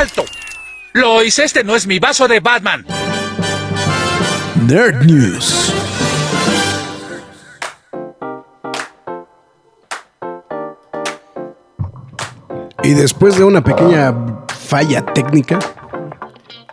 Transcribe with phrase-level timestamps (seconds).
[0.00, 0.24] ¡Alto!
[0.94, 2.86] Lois, este no es mi vaso de Batman.
[4.66, 5.74] Nerd News.
[12.82, 14.14] Y después de una pequeña
[14.58, 15.58] falla técnica,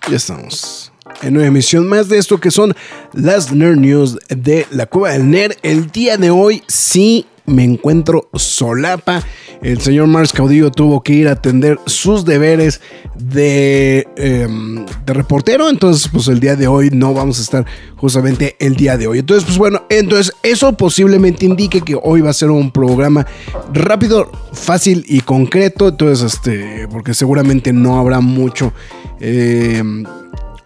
[0.10, 2.74] ya estamos en una emisión más de esto que son
[3.12, 5.58] las Nerd News de la Cueva del Nerd.
[5.64, 9.24] El día de hoy sí me encuentro solapa.
[9.62, 12.82] El señor Mars Caudillo tuvo que ir a atender sus deberes
[13.16, 15.70] de, em, de, reportero.
[15.70, 19.20] Entonces, pues el día de hoy no vamos a estar justamente el día de hoy.
[19.20, 23.26] Entonces, pues bueno, entonces eso posiblemente indique que hoy va a ser un programa
[23.74, 25.88] rápido, fácil y concreto.
[25.88, 28.74] Entonces, este, porque seguramente no habrá mucho.
[29.20, 29.82] Eh,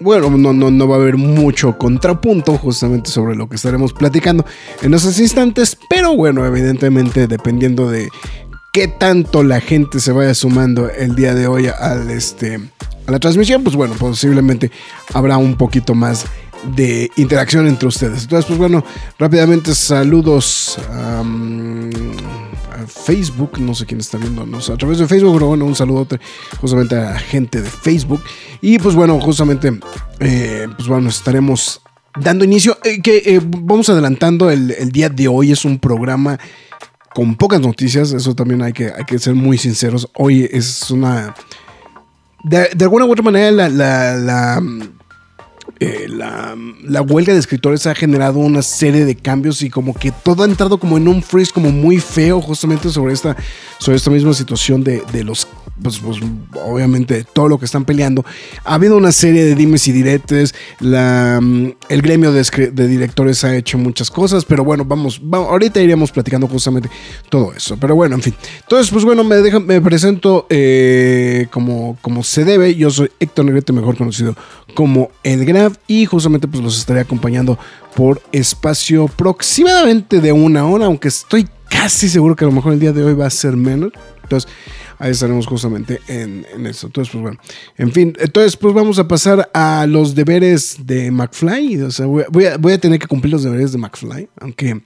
[0.01, 4.45] bueno, no, no, no va a haber mucho contrapunto justamente sobre lo que estaremos platicando
[4.81, 8.09] en esos instantes, pero bueno, evidentemente dependiendo de
[8.73, 12.59] qué tanto la gente se vaya sumando el día de hoy al este
[13.07, 14.71] a la transmisión, pues bueno, posiblemente
[15.13, 16.25] habrá un poquito más
[16.75, 18.23] de interacción entre ustedes.
[18.23, 18.83] Entonces, pues bueno,
[19.17, 21.23] rápidamente saludos a
[22.87, 26.07] Facebook, no sé quién está viéndonos a través de Facebook, pero bueno, un saludo
[26.59, 28.21] justamente a la gente de Facebook.
[28.61, 29.79] Y pues bueno, justamente,
[30.19, 31.81] eh, pues bueno, estaremos
[32.19, 36.39] dando inicio, eh, que eh, vamos adelantando el, día de hoy, es un programa
[37.13, 40.09] con pocas noticias, eso también hay que, hay que ser muy sinceros.
[40.15, 41.35] Hoy es una...
[42.43, 44.61] De, alguna u otra manera, la
[45.79, 50.43] eh, la, huelga de escritores ha generado una serie de cambios y como que todo
[50.43, 53.35] ha entrado como en un freeze como muy feo justamente sobre esta,
[53.79, 55.47] sobre esta misma situación de, los,
[55.81, 56.17] pues, pues,
[56.63, 58.25] obviamente todo lo que están peleando.
[58.63, 61.37] Ha habido una serie de dimes y diretes, la,
[61.89, 66.89] el gremio de, directores ha hecho muchas cosas, pero bueno, vamos, ahorita iríamos platicando justamente
[67.29, 67.77] todo eso.
[67.79, 68.35] Pero bueno, en fin.
[68.61, 72.75] Entonces, pues bueno, me, me presento eh, como, como se debe.
[72.75, 74.35] Yo soy Héctor Negrete, mejor conocido
[74.73, 77.57] como El Graf y justamente pues los estaré acompañando
[77.95, 82.79] por espacio aproximadamente de una hora, aunque estoy casi seguro que a lo mejor el
[82.79, 83.91] día de hoy va a ser menos.
[84.23, 84.49] Entonces,
[85.01, 86.87] ahí estaremos justamente en, eso.
[86.87, 87.39] Entonces, pues bueno,
[87.77, 91.81] en fin, entonces pues vamos a pasar a los deberes de McFly.
[91.81, 94.81] O sea, voy a, voy a tener que cumplir los deberes de McFly, aunque...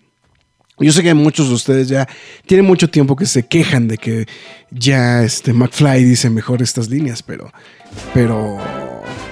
[0.77, 2.05] Yo sé que muchos de ustedes ya
[2.45, 4.25] tienen mucho tiempo que se quejan de que
[4.71, 7.49] ya este McFly dice mejor estas líneas, pero,
[8.13, 8.57] pero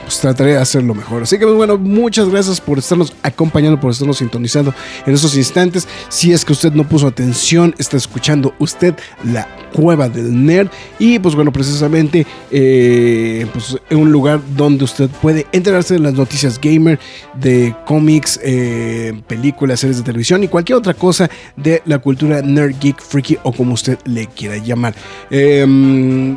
[0.04, 1.24] pues trataré de hacerlo mejor.
[1.24, 4.74] Así que pues, bueno, muchas gracias por estarnos acompañando, por estarnos sintonizando
[5.06, 5.88] en esos instantes.
[6.10, 10.70] Si es que usted no puso atención, está escuchando usted la cueva del nerd
[11.00, 16.14] y pues bueno, precisamente eh, pues, en un lugar donde usted puede enterarse de las
[16.14, 17.00] noticias gamer,
[17.34, 22.76] de cómics, eh, películas, series de televisión y cualquier otra cosa de la cultura nerd,
[22.80, 24.94] geek, freaky o como usted le quiera llamar.
[25.30, 26.36] Eh,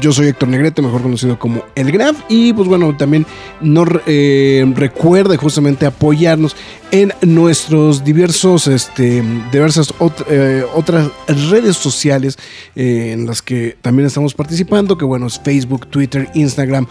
[0.00, 2.16] yo soy Héctor Negrete, mejor conocido como El Graf.
[2.28, 3.26] Y pues bueno, también
[3.60, 6.56] no eh, recuerde justamente apoyarnos
[6.90, 9.22] en nuestros diversos, este,
[9.52, 9.92] diversas
[10.30, 11.10] eh, otras
[11.50, 12.38] redes sociales
[12.76, 16.86] eh, en las que también estamos participando, que bueno, es Facebook, Twitter, Instagram,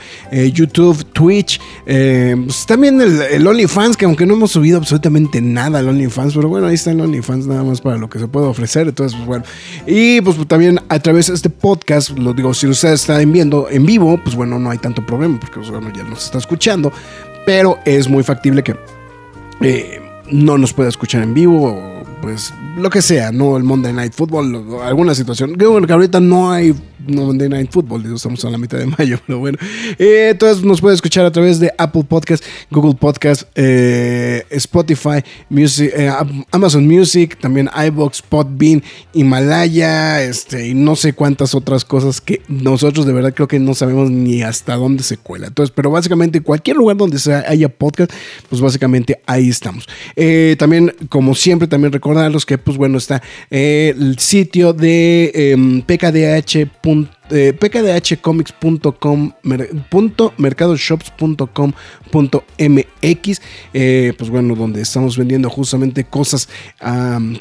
[0.53, 5.90] YouTube, Twitch, pues también el, el, OnlyFans, que aunque no hemos subido absolutamente nada al
[5.90, 8.88] OnlyFans, pero bueno, ahí está el OnlyFans nada más para lo que se puede ofrecer,
[8.88, 9.46] entonces pues bueno,
[9.88, 13.86] y pues también a través de este podcast, lo digo, si usted está viendo en
[13.86, 16.92] vivo, pues bueno, no hay tanto problema porque bueno, ya nos está escuchando,
[17.46, 18.75] pero es muy factible que
[19.62, 23.58] eh, no nos pueda escuchar en vivo o pues lo que sea, ¿no?
[23.58, 25.56] El Monday Night Football, alguna situación.
[25.56, 29.40] que ahorita no hay no Monday Night Football, estamos a la mitad de mayo, pero
[29.40, 29.58] bueno.
[29.97, 35.23] Eh, entonces nos puede escuchar a través de Apple Podcast, Google Podcast, eh, Spotify,
[35.55, 36.11] eh,
[36.52, 38.84] Amazon Music, también iBox, Podbean,
[39.14, 43.73] Himalaya, este, y no sé cuántas otras cosas que nosotros de verdad creo que no
[43.73, 45.47] sabemos ni hasta dónde se cuela.
[45.47, 47.17] Entonces, pero básicamente cualquier lugar donde
[47.47, 48.11] haya podcast,
[48.49, 49.88] pues básicamente ahí estamos.
[50.58, 57.53] también, como siempre, también recordarlos que, pues bueno, está el sitio de pkdh.com ponto eh,
[63.74, 66.50] eh, pues bueno donde estamos vendiendo justamente cosas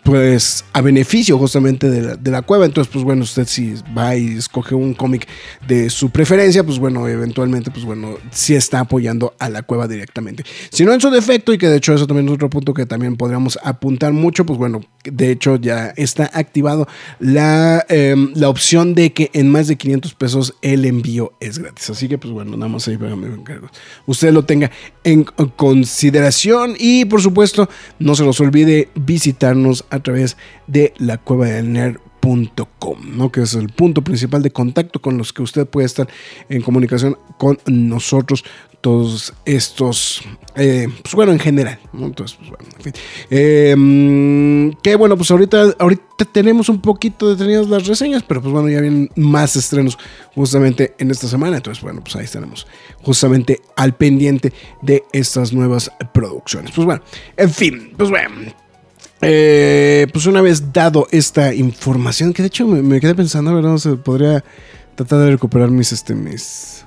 [0.02, 2.66] pues a beneficio justamente de la, cueva.
[2.66, 5.26] Entonces pues bueno usted si va y escoge un cómic
[5.66, 10.44] de su preferencia pues bueno eventualmente pues bueno si está apoyando a la cueva directamente.
[10.70, 12.86] Si no en su defecto y que de hecho eso también es otro punto que
[12.86, 16.86] también podríamos apuntar mucho pues bueno de hecho ya está activado
[17.18, 21.90] la, em, la opción de que en más de 500 pesos el envío es gratis.
[21.90, 22.98] Así que, pues bueno, nada más ahí
[24.06, 24.70] Usted lo tenga
[25.04, 27.68] en consideración y, por supuesto,
[27.98, 30.36] no se los olvide visitarnos a través
[30.66, 31.98] de la cueva del nerd
[33.04, 33.30] ¿no?
[33.30, 36.08] que es el punto principal de contacto con los que usted puede estar
[36.48, 38.44] en comunicación con nosotros
[39.44, 40.22] estos,
[40.54, 42.92] eh, pues bueno, en general, Entonces, pues bueno, en fin.
[43.30, 48.68] Em, que bueno, pues ahorita, ahorita tenemos un poquito detenidas las reseñas, pero pues bueno,
[48.68, 49.98] ya vienen más estrenos
[50.34, 52.66] justamente en esta semana, entonces bueno, pues ahí estaremos
[53.02, 54.52] justamente al pendiente
[54.82, 56.72] de estas nuevas producciones.
[56.72, 57.02] Pues bueno,
[57.36, 58.34] en fin, pues bueno.
[59.22, 63.78] Eh, pues una vez dado esta información, que de hecho me, quedé pensando, ¿verdad?
[63.78, 64.44] Se podría
[64.94, 66.84] tratar de recuperar mis, este, mis,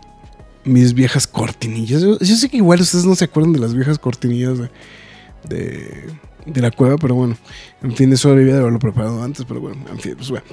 [0.69, 2.01] mis viejas cortinillas.
[2.01, 4.69] Yo, sé que igual ustedes no se acuerdan de las viejas cortinillas de
[5.47, 6.09] de
[6.55, 7.37] la cueva, pero bueno,
[7.81, 10.45] en fin, eso debía de haberlo preparado antes, pero bueno, en fin, pues bueno.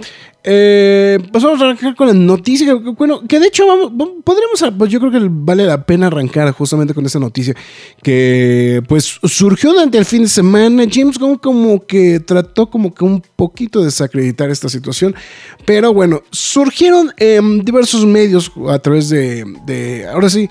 [0.45, 4.93] Eh, pues vamos a arrancar con la noticia, bueno, que de hecho vamos, podremos, pues
[4.93, 7.55] yo creo que vale la pena arrancar justamente con esta noticia,
[8.01, 13.05] que pues surgió durante el fin de semana, James Gunn como que trató como que
[13.05, 15.17] un poquito de desacreditar esta situación,
[15.65, 20.49] pero bueno, surgieron en diversos medios a través de, de ahora sí,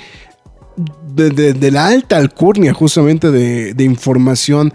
[1.15, 4.73] de, la alta alcurnia justamente de, de información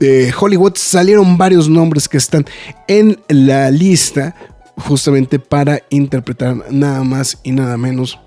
[0.00, 2.46] de Hollywood salieron varios nombres que están
[2.88, 4.34] en la lista
[4.76, 8.18] justamente para interpretar nada más y nada menos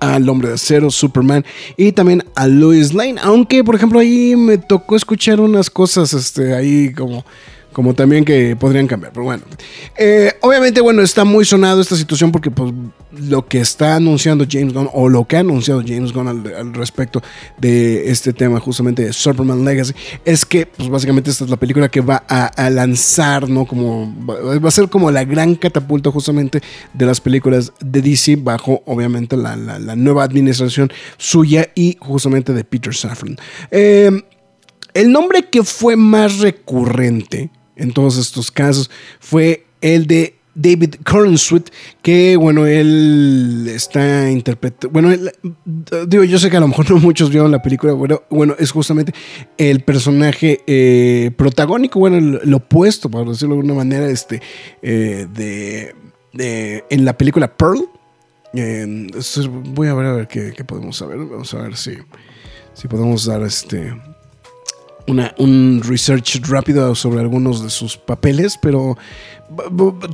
[0.00, 1.44] al hombre de acero, Superman
[1.76, 3.16] y también a Lois Lane.
[3.22, 7.24] Aunque, por ejemplo, ahí me tocó escuchar unas cosas este, ahí como
[7.72, 9.12] como también que podrían cambiar.
[9.12, 9.42] Pero bueno,
[9.96, 12.72] eh, obviamente, bueno, está muy sonado esta situación porque pues
[13.12, 17.22] lo que está anunciando James Gunn o lo que ha anunciado James Gunn al, respecto
[17.58, 19.92] de este tema justamente de Superman Legacy
[20.24, 23.66] es que pues básicamente esta es la película que va a, lanzar, ¿no?
[23.66, 26.60] Como va a ser como la gran catapulta justamente
[26.94, 29.56] de las películas de DC bajo obviamente la,
[29.96, 33.36] nueva administración suya y justamente de Peter Safran.
[33.70, 34.10] Eh,
[34.94, 38.90] el nombre que fue más recurrente en todos estos casos
[39.20, 41.70] fue el de David Cornsweet,
[42.02, 45.10] que bueno, él está interpretando, bueno,
[46.06, 48.70] digo, yo sé que a lo mejor no muchos vieron la película, bueno, bueno es
[48.70, 49.14] justamente
[49.56, 54.42] el personaje eh, protagónico, bueno, el, opuesto, para decirlo de alguna manera, este,
[54.82, 55.94] eh, de,
[56.90, 57.88] en la película Pearl.
[58.52, 61.96] voy a ver a ver qué, podemos saber, vamos a ver si,
[62.74, 63.94] si podemos dar este
[65.06, 68.96] un research rápido sobre algunos de sus papeles, pero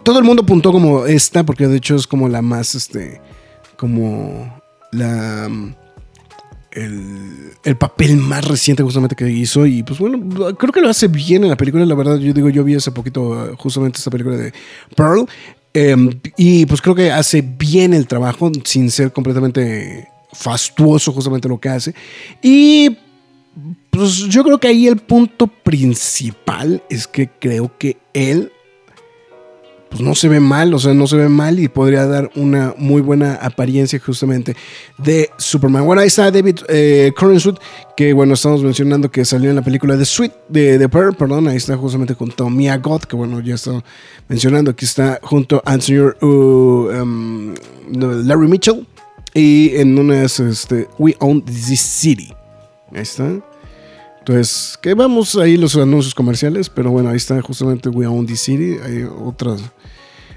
[0.02, 3.20] todo el mundo apuntó como esta, porque de hecho es como la más, este,
[3.76, 4.60] como
[4.92, 5.50] la...
[6.70, 11.42] El, papel más reciente justamente que hizo y pues bueno, creo que lo hace bien
[11.42, 14.52] en la película, la verdad yo digo, yo vi hace poquito justamente esta película de
[14.94, 15.26] Pearl
[15.74, 21.58] em, y pues creo que hace bien el trabajo sin ser completamente fastuoso justamente lo
[21.58, 21.94] que hace
[22.42, 22.96] y
[23.98, 28.52] pues yo creo que ahí el punto principal es que creo que él
[29.88, 32.74] pues no se ve mal, o sea, no se ve mal y podría dar una
[32.76, 34.54] muy buena apariencia justamente
[34.98, 35.84] de Superman.
[35.84, 37.12] Bueno, ahí está David eh,
[37.96, 41.48] que bueno, estamos mencionando que salió en la película de Sweet, de, de Pearl, perdón,
[41.48, 43.82] ahí está justamente junto a Mia God, que bueno, ya está
[44.28, 47.54] mencionando, aquí está junto al señor uh, um,
[47.90, 48.86] Larry Mitchell
[49.34, 52.32] y en una es este, We Own This City.
[52.92, 53.40] Ahí está.
[54.28, 58.36] Entonces, que vamos ahí los anuncios comerciales, pero bueno, ahí está justamente We Own the
[58.36, 58.76] City.
[58.84, 59.62] Hay otras.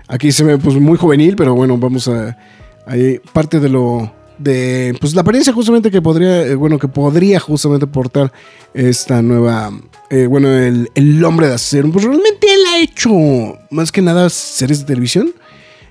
[0.07, 2.37] Aquí se ve pues muy juvenil, pero bueno, vamos a.
[2.85, 4.09] Hay parte de lo.
[4.37, 6.47] De pues la apariencia justamente que podría.
[6.47, 8.31] Eh, bueno, que podría justamente portar
[8.73, 9.71] esta nueva.
[10.09, 11.91] Eh, bueno, el, el, hombre de acero.
[11.91, 13.11] Pues realmente él ha hecho
[13.71, 15.33] más que nada series de televisión.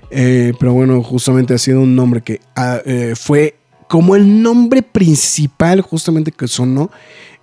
[0.09, 2.79] Eh, pero bueno, justamente ha sido un nombre que ah,
[3.13, 6.89] fue como el nombre principal justamente que sonó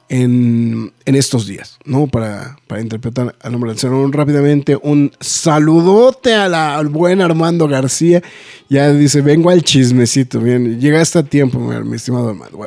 [0.09, 2.07] en, en estos días, ¿no?
[2.07, 4.07] Para, para interpretar al nombre del Cerro.
[4.11, 8.23] Rápidamente, un saludote a la- al buen Armando García.
[8.71, 10.41] Ya dice, vengo al chismecito.
[10.41, 12.59] Bien, llegaste a tiempo, mi, estimado Armando.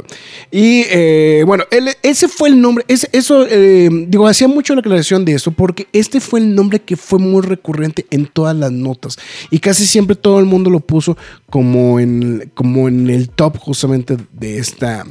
[0.52, 1.64] Y eh, bueno,
[2.02, 2.86] ese fue el nombre.
[2.88, 6.96] eso, eh, digo, hacía mucho la aclaración de eso porque este fue el nombre que
[6.98, 9.18] fue muy recurrente en todas las notas.
[9.50, 11.18] Y casi siempre todo el mundo lo puso
[11.50, 15.06] como en, como en el top justamente de esta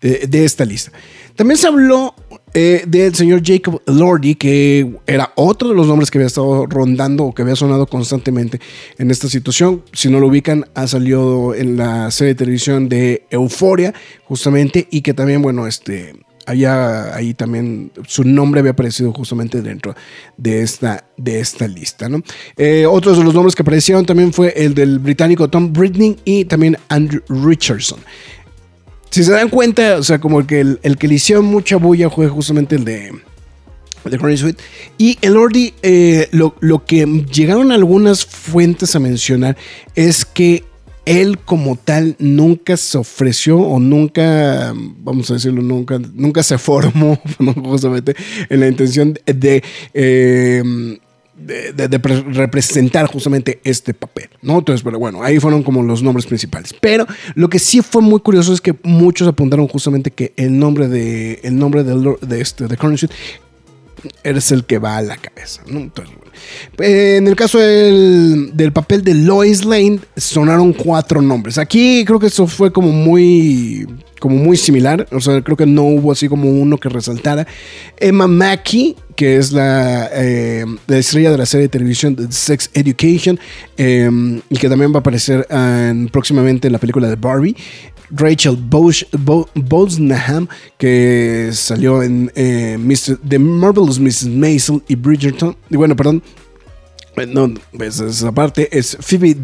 [0.00, 0.92] de, esta lista.
[1.36, 2.14] También se habló
[2.54, 7.24] eh, del señor Jacob Lordy, que era otro de los nombres que había estado rondando
[7.24, 8.60] o que había sonado constantemente
[8.98, 9.82] en esta situación.
[9.92, 15.02] Si no lo ubican, ha salido en la serie de televisión de Euforia, justamente, y
[15.02, 16.14] que también, bueno, este.
[16.46, 19.94] Había ahí también su nombre había aparecido justamente dentro
[20.36, 22.08] de esta, de esta lista.
[22.56, 26.46] Eh, otros de los nombres que aparecieron también fue el del británico Tom Britney y
[26.46, 28.00] también Andrew Richardson.
[29.10, 32.10] Si se dan cuenta, o sea, como que el, el que le hicieron mucha bulla
[32.10, 33.12] fue justamente el de.
[34.04, 34.58] de Crony Sweet.
[34.98, 39.56] Y el Ordi, eh, lo, lo que llegaron algunas fuentes a mencionar
[39.94, 40.64] es que
[41.06, 47.18] él como tal nunca se ofreció o nunca, vamos a decirlo, nunca, nunca se formó
[47.64, 48.14] justamente
[48.48, 49.62] en la intención de,
[49.92, 50.62] eh,
[51.40, 54.58] de, de- de pre- representar justamente este papel, ¿no?
[54.58, 56.74] Entonces, pero bueno, ahí fueron como los nombres principales.
[56.80, 60.88] Pero lo que sí fue muy curioso es que muchos apuntaron justamente que el nombre
[60.88, 63.06] de, el nombre de, de este, de Currency
[64.24, 65.80] eres el que va a la cabeza, ¿no?
[65.80, 66.30] Entonces, bueno.
[66.78, 71.58] En el caso del, del papel de Lois Lane, sonaron cuatro nombres.
[71.58, 73.86] Aquí creo que eso fue como muy,
[74.20, 75.08] como muy similar.
[75.10, 77.46] O sea, creo que no hubo así como uno que resaltara.
[77.98, 83.40] Emma Mackey, que es la, eh, la estrella de la serie de televisión Sex Education,
[83.76, 84.08] eh,
[84.48, 87.56] y que también va a aparecer en- próximamente en la película de Barbie.
[88.12, 88.56] Rachel
[89.54, 90.48] Bosnaham,
[90.78, 93.18] que salió en eh, Mr.
[93.28, 94.26] The Marvelous Mrs.
[94.28, 95.56] Maisel y Bridgerton.
[95.70, 96.22] Y bueno, perdón.
[97.28, 99.34] No, pues esa parte es Phoebe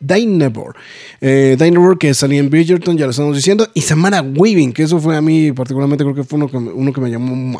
[0.00, 0.74] Dynevor.
[1.20, 3.68] Eh, Dynevor, que salía en Bridgerton, ya lo estamos diciendo.
[3.74, 6.92] Y Samara Weaving, que eso fue a mí particularmente, creo que fue uno que, uno
[6.92, 7.58] que me llamó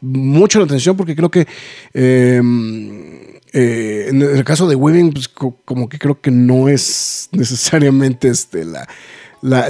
[0.00, 1.46] mucho la atención porque creo que.
[1.92, 2.40] eh,
[3.56, 8.26] eh, en el caso de Weaving, pues co- como que creo que no es necesariamente
[8.28, 8.88] este, la,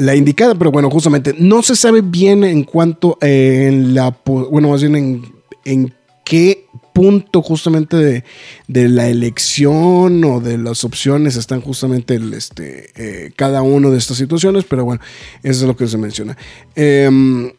[0.00, 4.70] la, indicada, pero bueno, justamente no se sabe bien en cuanto eh, en la, bueno,
[4.70, 5.22] más bien en,
[5.66, 5.94] en
[6.24, 8.24] qué punto justamente de,
[8.68, 13.98] de la elección o de las opciones están justamente el, este, eh, cada una de
[13.98, 15.02] estas situaciones, pero bueno,
[15.42, 16.38] eso es lo que se menciona.
[16.74, 17.52] Em,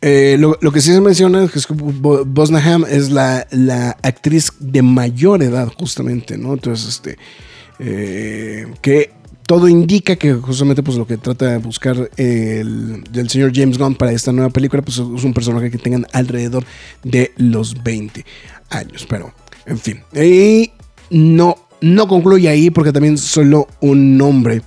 [0.00, 4.52] eh, lo, lo que sí se menciona es que Bo- Bosnaham es la, la actriz
[4.58, 6.54] de mayor edad, justamente, ¿no?
[6.54, 7.18] Entonces, este.
[7.78, 8.66] eh,
[9.52, 13.96] todo indica que justamente pues lo que trata de buscar el, del señor James Gunn
[13.96, 16.64] para esta nueva película pues es un personaje que tengan alrededor
[17.02, 18.24] de los 20
[18.70, 19.30] años pero
[19.66, 20.70] en fin y
[21.10, 24.62] no no concluye ahí porque también solo un nombre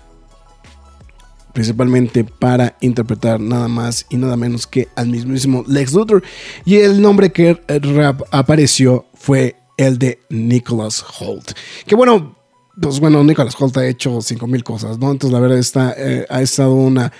[1.51, 6.21] principalmente para interpretar nada más y nada menos que al mismísimo Lex Luthor.
[6.65, 11.53] Y el nombre que rap- apareció fue el de Nicholas Holt.
[11.87, 12.34] Que bueno,
[12.79, 15.11] pues bueno, Nicholas Holt ha hecho 5000 cosas, ¿no?
[15.11, 17.11] Entonces la verdad está, eh, ha estado una...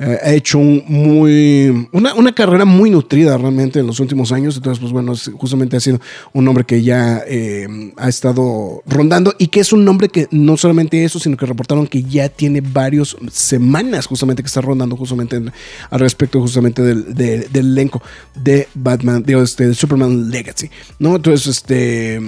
[0.00, 4.56] eh, ha hecho un muy una, una carrera muy nutrida realmente en los últimos años
[4.56, 6.00] entonces pues bueno justamente ha sido
[6.32, 10.56] un nombre que ya eh, ha estado rondando y que es un nombre que no
[10.56, 15.36] solamente eso sino que reportaron que ya tiene varias semanas justamente que está rondando justamente
[15.36, 15.52] en-
[15.90, 18.02] al respecto justamente del, del- del elenco
[18.34, 22.20] de Batman digo este de Superman Legacy no entonces este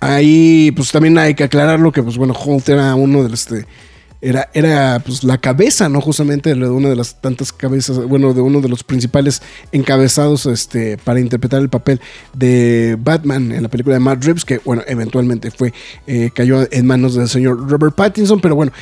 [0.00, 3.66] Ahí, pues también hay que aclararlo que, pues bueno, Holt era uno de este,
[4.20, 6.00] era, era pues la cabeza, ¿no?
[6.00, 10.98] Justamente de una de las tantas cabezas, bueno, de uno de los principales encabezados este,
[10.98, 12.00] para interpretar el papel
[12.34, 15.72] de Batman en la película de Matt Reeves, que, bueno, eventualmente fue,
[16.06, 18.72] eh, cayó en manos del señor Robert Pattinson, pero bueno,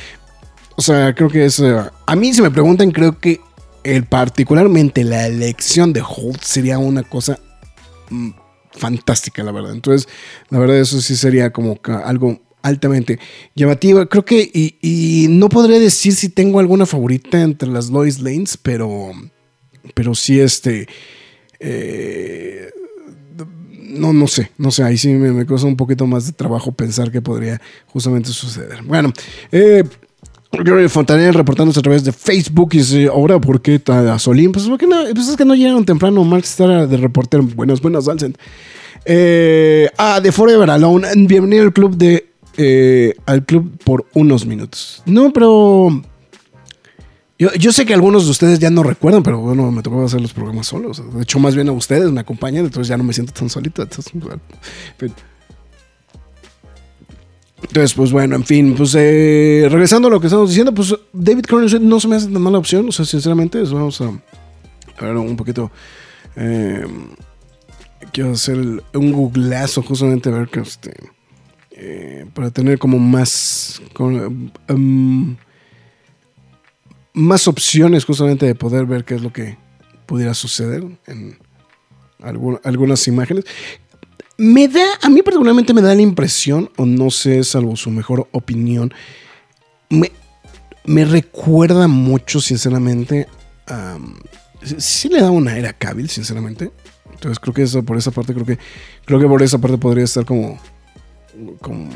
[0.75, 3.41] o sea, creo que es, eh, a mí si me preguntan, creo que
[3.83, 7.39] el, particularmente la elección de Holt sería una cosa
[8.09, 8.29] mm,
[8.77, 9.73] fantástica, la verdad.
[9.73, 10.07] Entonces,
[10.49, 13.19] la verdad, eso sí sería como algo altamente
[13.55, 14.07] llamativo.
[14.07, 18.57] Creo que, y, y no podré decir si tengo alguna favorita entre las Lois Lanes,
[18.57, 19.11] pero,
[19.93, 20.87] pero sí, este.
[21.59, 22.69] eh,
[23.89, 26.71] no, no sé, no sé, ahí sí me, me causa un poquito más de trabajo
[26.73, 28.83] pensar que podría justamente suceder.
[28.83, 29.13] Bueno,
[29.51, 29.83] eh,
[30.51, 34.51] Gloria Fontanel reportándose a través de Facebook y dice, ahora, ¿por qué a Solín?
[34.51, 35.03] Pues, ¿por qué no?
[35.13, 37.43] pues es que no llegaron temprano, Marx está de reportero.
[37.43, 38.37] Buenas, buenas, Alcent.
[39.05, 41.07] Eh, ah, de Forever Alone.
[41.15, 42.29] Bienvenido al club de...
[42.57, 45.03] eh, al club por unos minutos.
[45.05, 46.01] No, pero...
[47.39, 50.19] Yo, yo sé que algunos de ustedes ya no recuerdan, pero bueno, me tocó hacer
[50.19, 51.03] los programas solos.
[51.13, 53.83] De hecho, más bien a ustedes me acompañan, entonces ya no me siento tan solito.
[53.83, 55.13] Entonces, bueno, en fin.
[57.61, 61.45] Entonces, pues bueno, en fin, pues eh, regresando a lo que estamos diciendo, pues David
[61.45, 64.05] Cronenberg no se me hace tan mala opción, o sea, sinceramente, vamos a,
[64.97, 65.71] a ver un poquito.
[66.35, 66.85] eh,
[68.11, 68.57] quiero hacer
[68.93, 70.93] un googleazo justamente ver que este.
[71.71, 73.81] eh, para tener como más.
[74.67, 75.35] em,
[77.13, 79.57] más opciones justamente de poder ver qué es lo que
[80.05, 81.37] pudiera suceder en
[82.63, 83.45] algunas imágenes.
[84.37, 88.27] Me da, a mí particularmente me da la impresión, o no sé, salvo su mejor
[88.31, 88.93] opinión,
[89.89, 90.11] me,
[90.85, 93.27] me recuerda mucho, sinceramente,
[94.77, 96.71] sí- le da una era Cavill, sinceramente.
[97.13, 98.59] Entonces creo que eso, por esa parte, creo que,
[99.05, 100.59] creo que por esa parte podría estar como,
[101.61, 101.89] como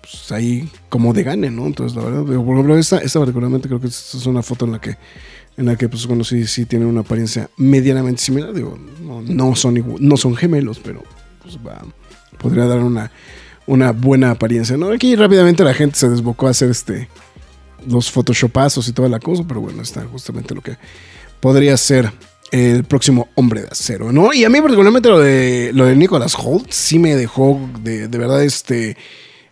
[0.00, 1.66] pues, ahí, como de gane, ¿no?
[1.66, 4.72] Entonces, la verdad, por ejemplo, esta, esta particularmente creo que esta es una foto en
[4.72, 4.96] la que,
[5.56, 8.52] en la que pues, bueno, sí, sí tiene una apariencia medianamente similar.
[8.52, 8.76] Digo,
[9.28, 11.04] no, son, igu- no son gemelos, pero
[11.44, 11.80] pues, va,
[12.38, 13.12] podría dar una,
[13.66, 14.90] una buena apariencia, ¿no?
[14.90, 17.08] Aquí rápidamente la gente se desbocó a hacer este
[17.86, 20.76] los photoshopazos y toda la cosa, pero bueno, está justamente lo que
[21.40, 22.10] podría ser
[22.50, 24.32] el próximo hombre de acero, ¿no?
[24.32, 28.18] Y a mí particularmente lo de lo de Nicholas Holt sí me dejó de, de
[28.18, 28.96] verdad este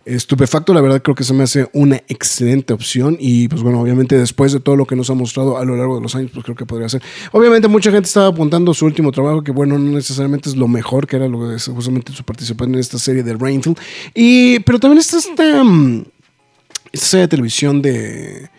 [0.05, 4.17] estupefacto, la verdad creo que se me hace una excelente opción y pues bueno, obviamente
[4.17, 6.43] después de todo lo que nos ha mostrado a lo largo de los años, pues
[6.43, 7.01] creo que podría ser.
[7.31, 11.07] Obviamente mucha gente estaba apuntando su último trabajo, que bueno, no necesariamente es lo mejor,
[11.07, 13.77] que era lo de justamente su participación en esta serie de Rainfield,
[14.13, 16.05] y pero también está esta, mm,
[16.91, 18.49] esta serie de televisión de...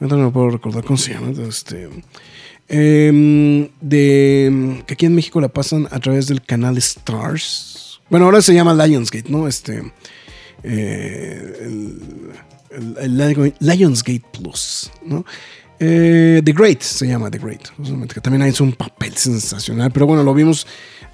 [0.00, 1.32] No me puedo recordar cómo se llama.
[1.48, 1.88] Este,
[2.68, 8.00] em, de que aquí en México la pasan a través del canal Stars.
[8.08, 9.48] Bueno, ahora se llama Lionsgate, ¿no?
[9.48, 9.82] Este.
[10.62, 11.68] Eh,
[12.70, 15.24] el, Lionsgate Plus, ¿no?
[15.80, 17.68] Eh, The Great se llama The Great,
[18.12, 20.66] que también hizo un papel sensacional, pero bueno, lo vimos.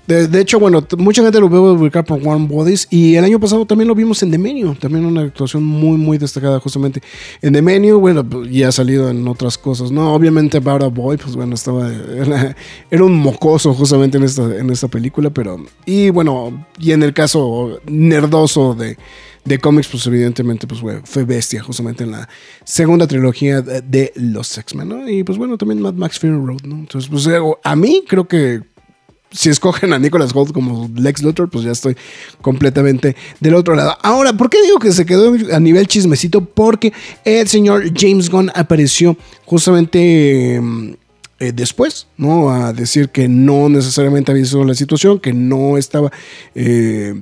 [0.06, 3.64] De, hecho, bueno, mucha gente lo veo ubicar por Warm Bodies y el año pasado
[3.64, 7.02] también lo vimos en The Menu, también una actuación muy, muy destacada justamente
[7.40, 10.12] en The Menu, bueno, pues, y ha salido en otras cosas, ¿no?
[10.12, 12.54] Obviamente Bada Boy, pues bueno, estaba, era,
[12.90, 17.14] era un mocoso justamente en esta, en esta película, pero, y bueno, y en el
[17.14, 18.98] caso nerdoso de,
[19.44, 22.28] de cómics, pues evidentemente pues, fue, bestia justamente en la
[22.64, 25.08] segunda trilogía de, los X-Men, ¿no?
[25.08, 26.76] Y pues bueno, también Mad Max Fury Road, ¿no?
[26.76, 28.62] Entonces, pues eh, a mí creo que
[29.30, 31.96] si escogen a Nicholas Holt como Lex Luthor, pues ya estoy
[32.40, 33.96] completamente del otro lado.
[34.02, 36.44] Ahora, ¿por qué digo que se quedó a nivel chismecito?
[36.44, 36.92] Porque
[37.24, 40.60] el señor James Gunn apareció justamente...
[40.60, 40.92] mm,
[41.40, 42.50] eh, después, ¿no?
[42.50, 46.12] A decir que no necesariamente había sido la situación, que no estaba
[46.54, 47.20] eh,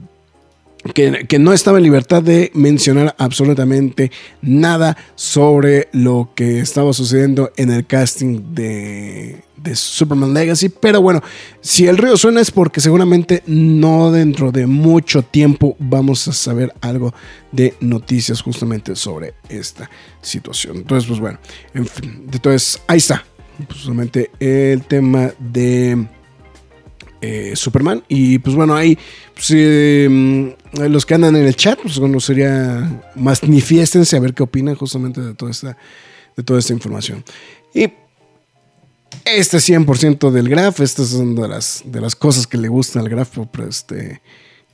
[0.95, 7.71] que, no estaba en libertad de mencionar absolutamente nada sobre lo que estaba sucediendo en
[7.71, 9.43] el casting de,
[9.75, 10.69] Superman Legacy.
[10.69, 11.23] Pero bueno,
[11.61, 16.73] si el río suena es porque seguramente no dentro de mucho tiempo vamos a saber
[16.81, 17.15] algo
[17.53, 19.89] de noticias justamente sobre esta
[20.21, 20.79] situación.
[20.79, 21.39] Entonces, pues bueno,
[21.75, 23.25] en fin, entonces ahí está.
[23.69, 26.09] Justamente el tema de
[27.23, 28.03] eh, Superman.
[28.09, 28.99] Y pues bueno, ahí
[29.33, 34.35] pues, eh, los que andan en el chat, pues bueno, sería más manifiéstense a ver
[34.35, 35.77] qué opinan justamente de toda esta,
[36.37, 37.25] de toda esta información.
[37.73, 37.91] Y
[39.25, 43.09] este 100% del graph, estas son de las, de las cosas que le gustan al
[43.09, 44.21] graph, pues, este,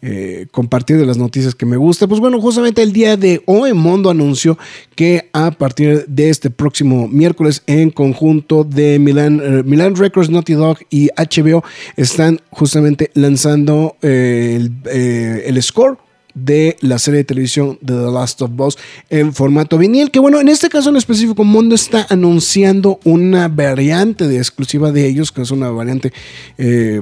[0.02, 2.06] eh, compartir de las noticias que me gusta.
[2.06, 4.58] Pues bueno, justamente el día de hoy Mondo anunció
[4.94, 10.54] que a partir de este próximo miércoles en conjunto de Milan, eh, Milan Records, Naughty
[10.54, 11.64] Dog y HBO
[11.96, 15.98] están justamente lanzando eh, el, eh, el score
[16.34, 18.78] de la serie de televisión de The Last of Us
[19.11, 24.28] en formato vinil, que bueno, en este caso en específico Mondo está anunciando una variante
[24.28, 26.12] de exclusiva de ellos, que es una variante
[26.58, 27.00] eh,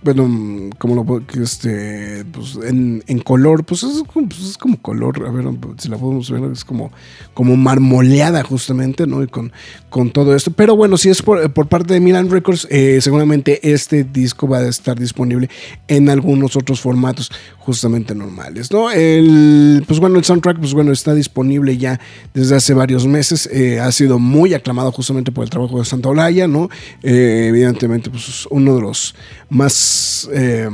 [0.00, 5.30] bueno, como lo este, pues en, en color, pues es, pues es como color, a
[5.30, 5.46] ver
[5.78, 6.92] si la podemos ver, es como,
[7.34, 9.22] como marmoleada justamente, ¿no?
[9.22, 9.52] Y con,
[9.90, 10.52] con todo esto.
[10.52, 14.58] Pero bueno, si es por, por parte de Milan Records, eh, seguramente este disco va
[14.58, 15.50] a estar disponible
[15.88, 18.90] en algunos otros formatos justamente normales, ¿no?
[18.90, 22.00] El, pues bueno, el soundtrack, pues bueno, está disponible ya
[22.32, 26.08] desde hace varios meses, eh, ha sido muy aclamado justamente por el trabajo de Santa
[26.08, 26.70] Olaya, ¿no?
[27.02, 29.14] Eh, evidentemente, pues es uno de los
[29.50, 29.87] más...
[30.32, 30.68] eh,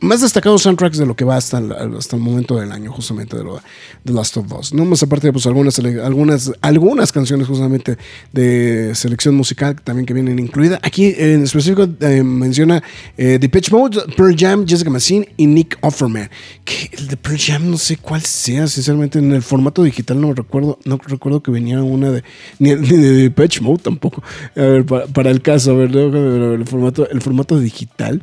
[0.00, 3.36] más destacados soundtracks de lo que va hasta el, hasta el momento del año, justamente
[3.36, 3.60] de lo
[4.04, 4.74] de Last of Us.
[4.74, 7.96] No más aparte de pues, algunas, algunas, algunas canciones justamente
[8.32, 10.80] de selección musical también que vienen incluidas.
[10.82, 12.82] Aquí en específico eh, menciona
[13.16, 16.30] eh, The Pitch Mode, Pearl Jam, Jessica Massine y Nick Offerman.
[16.64, 20.34] Que el de Pearl Jam no sé cuál sea, sinceramente en el formato digital no
[20.34, 22.24] recuerdo, no recuerdo que venía una de
[22.58, 24.22] ni, de Pitch Mode tampoco.
[24.54, 28.22] A ver, para, el caso, a ver, el formato, el formato digital.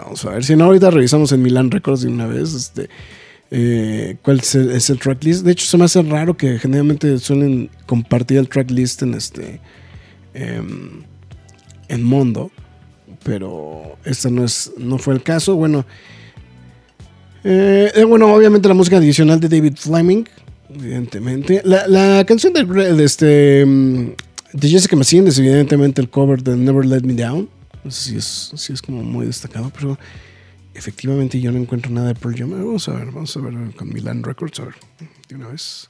[0.00, 2.54] Vamos a ver si no, ahorita revisamos en Milan Records de una vez.
[2.54, 2.88] Este,
[3.50, 5.44] eh, cuál es el, tracklist.
[5.44, 9.60] De hecho, se me hace raro que generalmente suelen compartir el tracklist en este
[10.32, 11.02] em,
[11.88, 12.50] en Mondo,
[13.22, 15.54] pero este no es no fue el caso.
[15.56, 15.86] Bueno,
[17.44, 20.24] eh, eh, bueno, obviamente la música adicional de David Fleming,
[20.74, 21.62] evidentemente.
[21.64, 24.14] La, canción de, este em,
[24.52, 27.48] de Jessica evidentemente el cover de Never Let Me Down.
[27.84, 29.98] Sé si es, si es como muy destacado, pero
[30.74, 32.50] efectivamente yo no encuentro nada de Pearl Jam.
[32.50, 34.74] Vamos a ver, vamos a ver con Milan Records, a ver,
[35.28, 35.88] de una vez.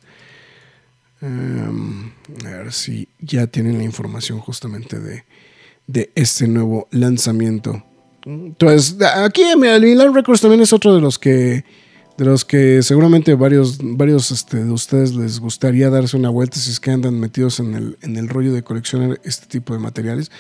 [1.20, 2.10] Em,
[2.44, 5.24] a ver si ya tienen la información justamente de,
[5.86, 7.84] de este nuevo lanzamiento.
[8.26, 11.64] Entonces, aquí Milan Records también es otro de los que
[12.16, 16.70] de los que seguramente varios, varios este, de ustedes les gustaría darse una vuelta si
[16.70, 20.30] es que andan metidos en el, en el rollo de coleccionar este tipo de materiales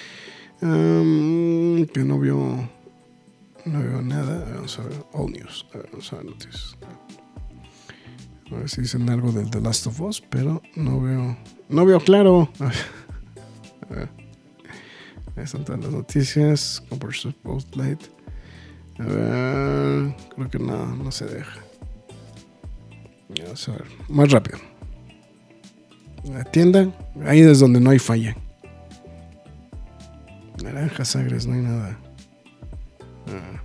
[0.64, 2.68] que no veo.
[3.66, 4.44] No veo nada.
[4.54, 5.04] Vamos a ver.
[5.12, 5.66] All News.
[5.74, 6.76] A ver, vamos a ver noticias.
[8.50, 11.36] A ver si dicen algo del The Last of Us, pero no veo.
[11.68, 12.50] No veo claro.
[12.60, 14.08] A ver.
[15.36, 16.82] Ahí están todas las noticias.
[16.88, 18.00] Commercial Postlight.
[18.98, 20.16] A ver.
[20.34, 21.60] Creo que no, no se deja.
[23.28, 23.84] Vamos a ver.
[24.08, 24.58] Más rápido.
[26.32, 26.90] La tienda.
[27.26, 28.36] Ahí es donde no hay falla.
[30.64, 31.98] Naranjas agres, no hay nada.
[33.28, 33.60] Ah.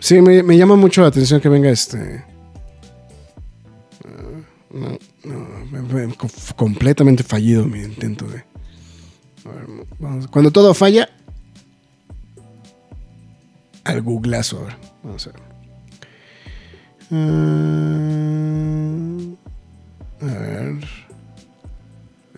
[0.00, 2.24] Sí, me, me, llama mucho la atención que venga este.
[4.04, 4.42] Uh,
[4.76, 6.14] no, no, me, me,
[6.56, 8.42] completamente fallido mi intento de.
[9.44, 9.66] A ver,
[10.00, 11.08] vamos, cuando todo falla,
[13.84, 14.58] al googlazo.
[14.58, 15.42] A ver, vamos a ver.
[17.10, 17.16] Uh,
[20.20, 21.03] a ver.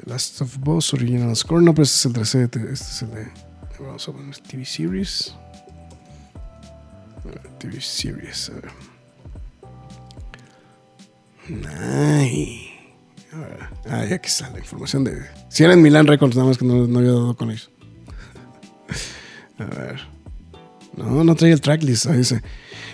[0.06, 1.60] Last of Us Original Score.
[1.60, 2.42] No, pero este es el 13.
[2.44, 3.28] Este es el de.
[3.80, 5.34] Vamos a poner TV Series.
[7.58, 8.50] TV Series.
[8.50, 8.70] A ver.
[11.48, 12.70] Nice.
[13.32, 13.58] A ver.
[13.90, 15.22] Ah, ya aquí está la información de.
[15.48, 17.70] Si era en Milan Records, nada más que no, no había dado con ellos.
[19.58, 20.00] a ver.
[20.96, 22.06] No, no trae el tracklist.
[22.06, 22.42] Ahí dice.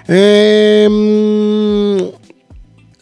[0.08, 0.88] Eh,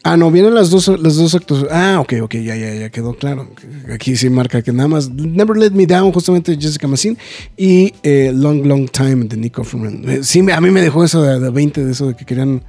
[0.02, 1.66] Ah, no, vienen las dos, las dos actos.
[1.70, 3.50] Ah, ok, ok, ya, ya, ya quedó claro.
[3.92, 7.18] Aquí sí marca que nada más Never Let Me Down, justamente Jessica Massin,
[7.56, 10.08] y eh, Long, Long Time de Nico Offerman.
[10.08, 12.62] Eh, sí, a mí me dejó eso de, 20, de eso de que querían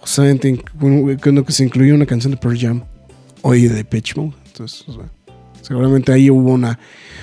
[0.00, 0.62] justamente
[1.18, 2.84] que se incluyó una canción de Pearl Jam
[3.42, 4.34] hoy de Pitch Mode.
[4.46, 4.84] Entonces,
[5.62, 6.78] seguramente ahí hubo una,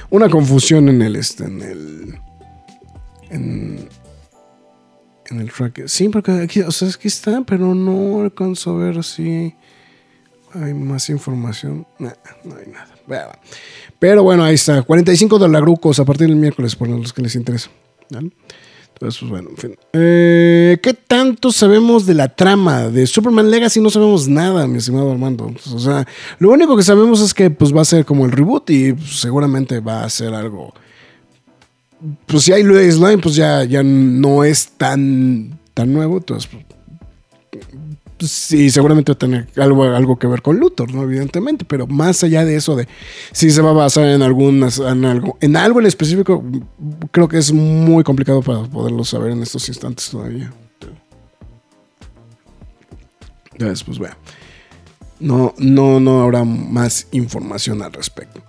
[0.10, 2.20] una confusión en el, este, en el,
[3.30, 3.90] en,
[5.30, 5.88] en el track.
[5.88, 9.54] Sí, porque aquí, o sea, aquí está, pero no alcanzo a ver si
[10.54, 11.86] hay más información.
[12.00, 12.10] no
[12.56, 13.40] hay nada.
[14.00, 14.82] Pero bueno, ahí está.
[14.82, 17.70] 45 dolagrucos a partir del miércoles, por los que les interesa.
[18.10, 19.76] Entonces, pues bueno, en fin.
[19.94, 23.80] Eh, ¿Qué tanto sabemos de la trama de Superman Legacy?
[23.80, 25.54] No sabemos nada, mi estimado Armando.
[25.74, 26.08] o sea,
[26.40, 29.20] lo único que sabemos es que pues va a ser como el reboot y pues,
[29.20, 30.74] seguramente va a ser algo
[32.26, 36.18] pues si hay Luis Lane, pues ya, ya no es tan, tan nuevo.
[36.18, 36.50] Entonces,
[38.18, 41.04] pues, sí, seguramente va a tener algo, algo que ver con Luthor, ¿no?
[41.04, 42.88] Evidentemente, pero más allá de eso, de
[43.32, 46.44] si se va a basar en algunas, en algo, en algo en específico,
[47.12, 50.52] creo que es muy complicado para poderlo saber en estos instantes todavía.
[53.54, 54.16] Entonces, pues bueno.
[55.20, 58.42] No, no, no habrá más información al respecto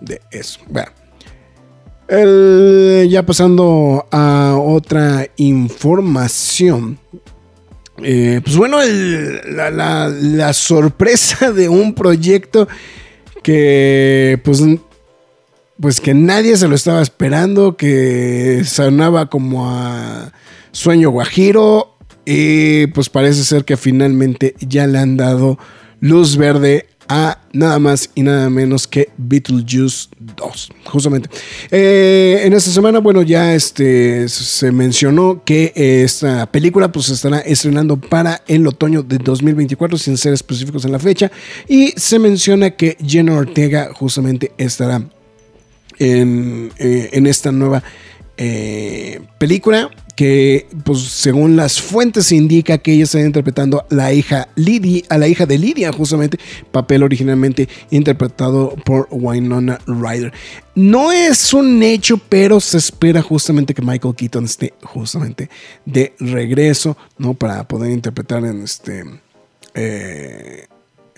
[0.00, 0.60] de eso.
[2.12, 6.98] Bueno ya pasando a otra información.
[8.02, 12.68] Eh, pues bueno, la, sorpresa de un proyecto
[13.42, 14.62] que pues,
[15.80, 20.34] pues que nadie se lo estaba esperando, que sonaba como a
[20.70, 21.96] sueño guajiro
[22.26, 25.58] y pues parece ser que finalmente ya le han dado
[26.00, 31.28] luz verde a nada más y nada menos que Beetlejuice 2, justamente.
[31.70, 37.40] Eh, en esta semana, bueno, ya este, se mencionó que esta película pues se estará
[37.40, 41.30] estrenando para el otoño de 2024, sin ser específicos en la fecha,
[41.68, 45.06] y se menciona que Jenna Ortega justamente estará
[45.98, 47.82] en, eh, en esta nueva
[48.36, 55.02] eh, película que pues según las fuentes indica que ella está interpretando la hija Lidia,
[55.08, 56.38] a la hija de Lidia justamente,
[56.70, 60.32] papel originalmente interpretado por Winona Ryder.
[60.74, 65.48] No es un hecho, pero se espera justamente que Michael Keaton esté justamente
[65.84, 67.34] de regreso, ¿no?
[67.34, 69.04] Para poder interpretar en este...
[69.74, 70.66] Eh,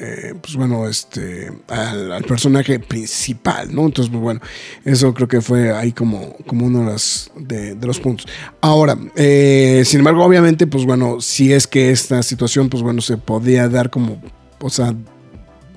[0.06, 3.86] eh, pues bueno, este, al, personaje principal, ¿no?
[3.86, 4.40] Entonces, pues bueno,
[4.84, 8.26] eso creo que fue ahí como, como uno de los, de, los puntos.
[8.60, 13.16] Ahora, eh, sin embargo, obviamente, pues bueno, si es que esta situación, pues bueno, se
[13.16, 14.20] podía dar como,
[14.60, 14.94] o sea,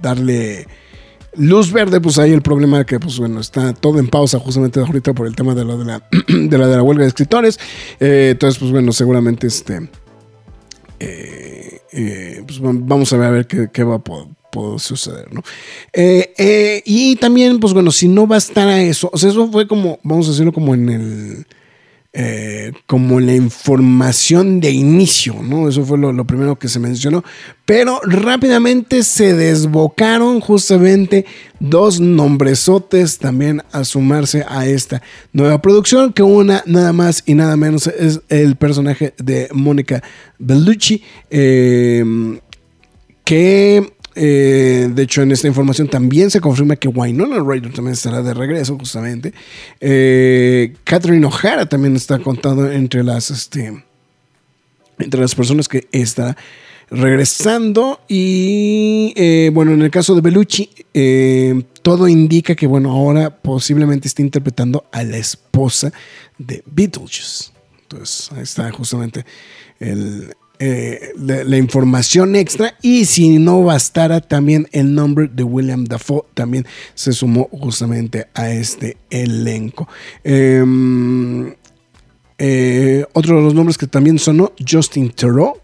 [0.01, 0.67] darle
[1.37, 5.13] luz verde, pues ahí el problema que, pues bueno, está todo en pausa justamente ahorita
[5.13, 7.59] por el tema de, lo de, la, de, la, de la huelga de escritores.
[8.01, 9.87] Eh, entonces, pues bueno, seguramente este...
[12.45, 14.27] pues vamos a ver, a ver qué, va a poder,
[14.79, 15.41] suceder, ¿no?
[15.93, 19.29] Eh, eh, y también, pues bueno, si no va a estar a eso, o sea,
[19.29, 21.47] eso fue como, vamos a decirlo como en el
[22.19, 25.69] eh, como la información de inicio, ¿no?
[25.69, 27.23] Eso fue lo, primero que se mencionó.
[27.63, 31.27] Pero rápidamente se desbocaron justamente
[31.59, 37.55] dos nombresotes también a sumarse a esta nueva producción, que una nada más y nada
[37.55, 40.01] menos es el personaje de Mónica
[40.39, 42.03] Bellucci, eh,
[43.23, 48.21] que eh, de hecho, en esta información también se confirma que Winona Ryder también estará
[48.21, 49.33] de regreso, justamente.
[49.79, 53.83] Eh, Catherine O'Hara también está contado entre las, este,
[54.97, 56.35] entre las personas que está
[56.89, 58.01] regresando.
[58.07, 60.69] Y eh, bueno, en el caso de Bellucci,
[61.83, 65.93] todo indica que, bueno, ahora posiblemente está interpretando a la esposa
[66.37, 67.51] de Beetlejuice.
[67.83, 69.25] Entonces, ahí está justamente
[69.79, 76.23] el, eh, la, información extra y si no bastara también el nombre de William Dafoe
[76.33, 76.65] también
[76.95, 79.87] se sumó justamente a este elenco.
[80.23, 81.53] Em,
[82.39, 85.59] eh, otro de los nombres que también sonó, Justin Theroux,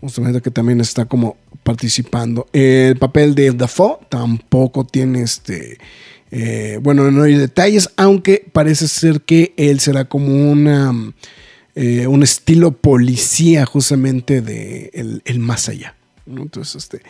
[0.00, 2.46] justamente que también está como participando.
[2.52, 5.76] El papel de Dafoe tampoco tiene este...
[6.30, 10.94] Eh, bueno, no hay detalles, aunque parece ser que él será como una
[11.74, 14.90] eh, un estilo policía justamente de
[15.24, 15.96] el, más allá.
[16.26, 17.02] Entonces, este,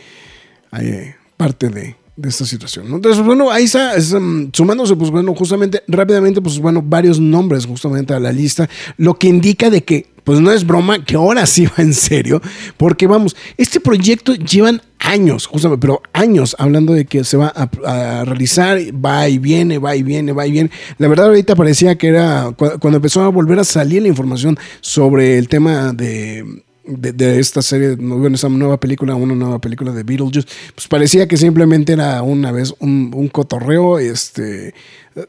[0.70, 2.92] hay eh, parte de, esta situación.
[2.92, 8.12] Entonces, bueno, ahí está, um, sumándose, pues bueno, justamente, rápidamente, pues bueno, varios nombres justamente
[8.12, 8.68] a la lista,
[8.98, 12.40] lo que indica de que pues no es broma, que ahora sí va en serio,
[12.76, 18.24] porque vamos, este proyecto llevan años, justamente, pero años hablando de que se va a,
[18.24, 20.70] realizar, va y viene, va y viene, va y viene.
[20.98, 25.38] La verdad ahorita parecía que era cuando empezó a volver a salir la información sobre
[25.38, 30.48] el tema de de, esta serie, bueno, esa nueva película, una nueva película de Beetlejuice,
[30.74, 34.74] pues parecía que simplemente era una vez un, cotorreo, este,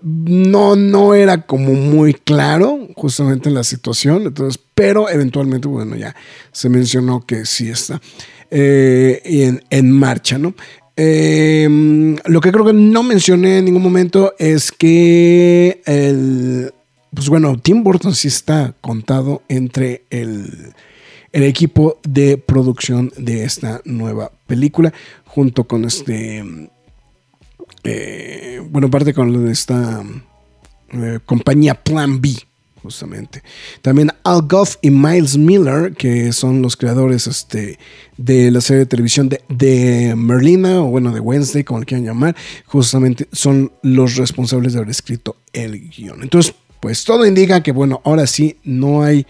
[0.02, 6.16] no, no era como muy claro justamente en la situación, entonces, pero eventualmente, bueno, ya
[6.52, 8.02] se mencionó que sí está
[8.50, 10.54] eh, en, en, marcha, ¿no?
[10.96, 16.74] Em, lo que creo que no mencioné en ningún momento es que el,
[17.14, 20.74] pues bueno, Tim Burton sí está contado entre el
[21.32, 24.94] el equipo de producción de esta nueva película,
[25.26, 26.44] junto con este,
[27.84, 30.04] eh, bueno, parte con esta
[30.92, 32.36] eh, compañía Plan B,
[32.82, 33.44] justamente.
[33.82, 37.80] También Al Goff y Miles Miller, que son los creadores este,
[38.18, 42.06] de la serie de televisión de, de, Merlina, o bueno, de Wednesday, como le quieran
[42.06, 46.24] llamar, justamente son los responsables de haber escrito el guion.
[46.24, 49.26] Entonces, pues todo indica que, bueno, ahora sí no hay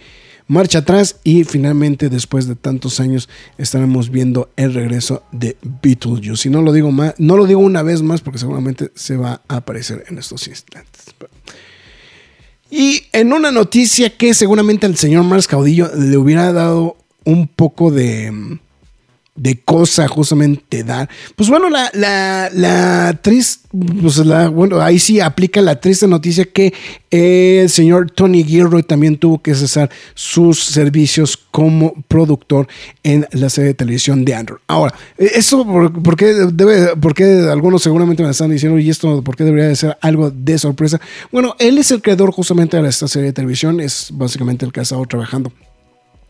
[0.48, 6.48] marcha atrás y finalmente después de tantos años estaremos viendo el regreso de Beetlejuice.
[6.48, 9.42] Y no lo digo más, no lo digo una vez más porque seguramente se va
[9.48, 11.06] a aparecer en estos instantes.
[12.70, 17.92] Y en una noticia que seguramente al señor Mars Caudillo le hubiera dado un poco
[17.92, 18.60] de
[19.36, 21.10] de cosa justamente dar.
[21.36, 23.68] Pues bueno, la, la, la triste,
[24.02, 26.74] pues la, bueno, ahí sí aplica la triste noticia que
[27.10, 32.68] el señor Tony Gilroy también tuvo que cesar sus servicios como productor
[33.04, 34.60] en la serie de televisión de Android.
[34.68, 39.46] Ahora, eso, ¿por, qué debe, porque algunos seguramente me están diciendo, y esto, ¿por qué
[39.46, 41.00] debería de ser algo de sorpresa?
[41.32, 44.82] Bueno, él es el creador justamente de esta serie de televisión, es básicamente el que
[44.82, 45.54] ha estado trabajando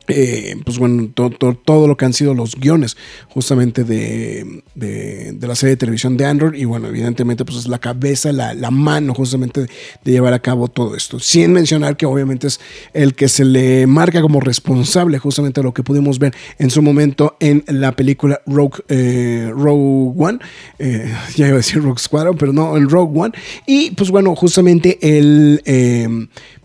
[0.08, 2.98] eh, pues bueno, todo lo que han sido los guiones
[3.30, 8.32] justamente de, la serie de televisión de Android y bueno, evidentemente pues es la cabeza,
[8.32, 11.20] la, mano justamente de, llevar a cabo todo esto.
[11.20, 12.60] Sin mencionar que obviamente es
[12.94, 16.82] el que se le marca como responsable justamente de lo que pudimos ver en su
[16.82, 20.40] momento en la película Rogue, eh, Rogue One,
[20.80, 23.34] eh, ya iba a decir Rogue Squadron, pero no, en Rogue One.
[23.68, 25.62] Y pues bueno, justamente el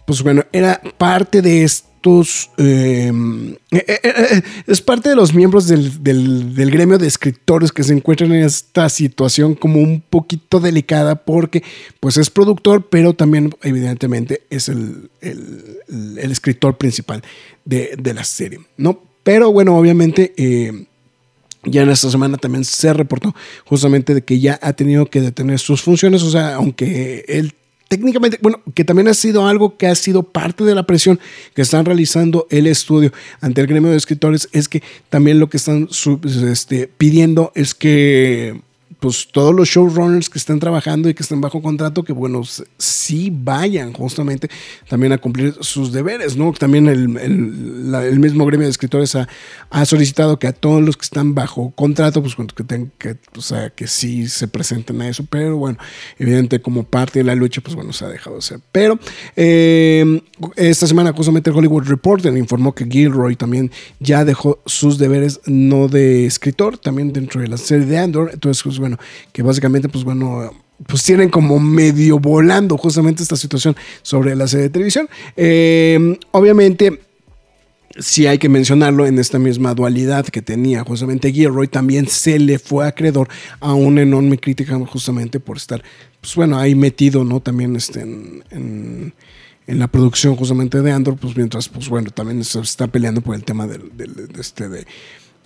[0.07, 1.65] pues bueno, era parte de
[2.07, 3.11] estos, eh,
[3.73, 8.45] eh, eh, es parte de los miembros del, gremio de escritores que se encuentran en
[8.45, 11.65] esta situación como un poquito delicada porque
[11.99, 15.11] pues es productor, pero también evidentemente es el,
[16.19, 17.23] escritor principal
[17.65, 19.01] de, de, la serie, ¿no?
[19.23, 20.87] Pero bueno, obviamente...
[21.69, 25.59] Ya en esta semana también se reportó justamente de que ya ha tenido que detener
[25.59, 27.55] sus funciones, o sea, aunque él
[27.89, 31.21] técnicamente, bueno, que también ha sido algo que ha sido parte de la presión
[31.55, 35.57] que están realizando el estudio ante el gremio de escritores, es que también lo que
[35.57, 35.89] están
[36.51, 38.61] este, pidiendo es que
[39.01, 42.43] pues todos los showrunners que están trabajando y que están bajo contrato, que bueno,
[42.79, 44.49] sí vayan justamente
[44.89, 46.53] también a cumplir sus deberes, ¿no?
[46.53, 51.35] También el, el, mismo gremio de escritores ha, solicitado que a todos los que están
[51.35, 55.57] bajo contrato, pues que tengan que, o sea, que sí se presenten a eso, pero
[55.57, 55.79] bueno,
[56.19, 58.61] evidente como parte de la lucha, pues bueno, se ha dejado de hacer.
[58.73, 58.99] Pero
[59.37, 60.23] eh,
[60.57, 65.89] esta semana justamente el Hollywood Reporter informó que Gilroy también ya dejó sus deberes no
[65.89, 68.99] de escritor, también dentro de la serie de Andor, entonces pues bueno,
[69.33, 70.53] que básicamente, pues bueno,
[70.87, 75.09] pues tienen como medio volando justamente esta situación sobre la serie de televisión.
[75.37, 77.01] Eh, obviamente,
[77.99, 82.59] sí hay que mencionarlo en esta misma dualidad que tenía justamente Gilroy, también se le
[82.59, 85.83] fue acreedor a una enorme crítica justamente por estar,
[86.21, 87.41] pues bueno, ahí metido, ¿no?
[87.41, 89.13] También este, en, en,
[89.67, 93.43] la producción justamente de Andor, pues mientras, pues bueno, también se está peleando por el
[93.43, 94.87] tema del, del de este de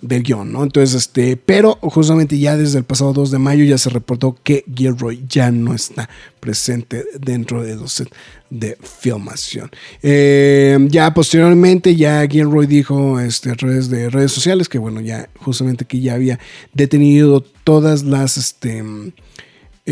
[0.01, 0.63] del guion, ¿no?
[0.63, 4.65] Entonces, este, pero justamente ya desde el pasado 2 de mayo ya se reportó que
[4.73, 6.09] Gilroy ya no está
[6.39, 8.03] presente dentro de los
[8.49, 9.69] de filmación.
[10.01, 15.29] Eh, ya posteriormente, ya Gilroy dijo este, a través de redes sociales que, bueno, ya
[15.37, 16.39] justamente que ya había
[16.73, 18.83] detenido todas las, este,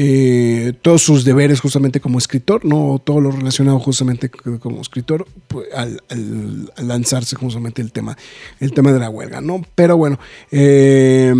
[0.01, 5.67] eh, todos sus deberes justamente como escritor, no todo lo relacionado justamente como escritor pues,
[5.73, 8.17] al, al, al, lanzarse justamente el tema,
[8.61, 9.61] el tema de la huelga, ¿no?
[9.75, 10.17] Pero bueno,
[10.51, 11.33] eh,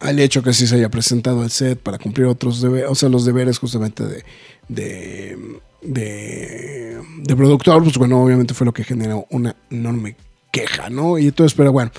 [0.00, 3.08] al hecho que sí se haya presentado el set para cumplir otros deberes, o sea,
[3.08, 4.02] los deberes justamente
[4.68, 5.38] de,
[5.82, 10.16] de productor, pues bueno, obviamente fue lo que generó una enorme
[10.50, 11.16] queja, ¿no?
[11.16, 11.92] Y entonces, pero bueno.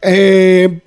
[0.00, 0.80] Eh,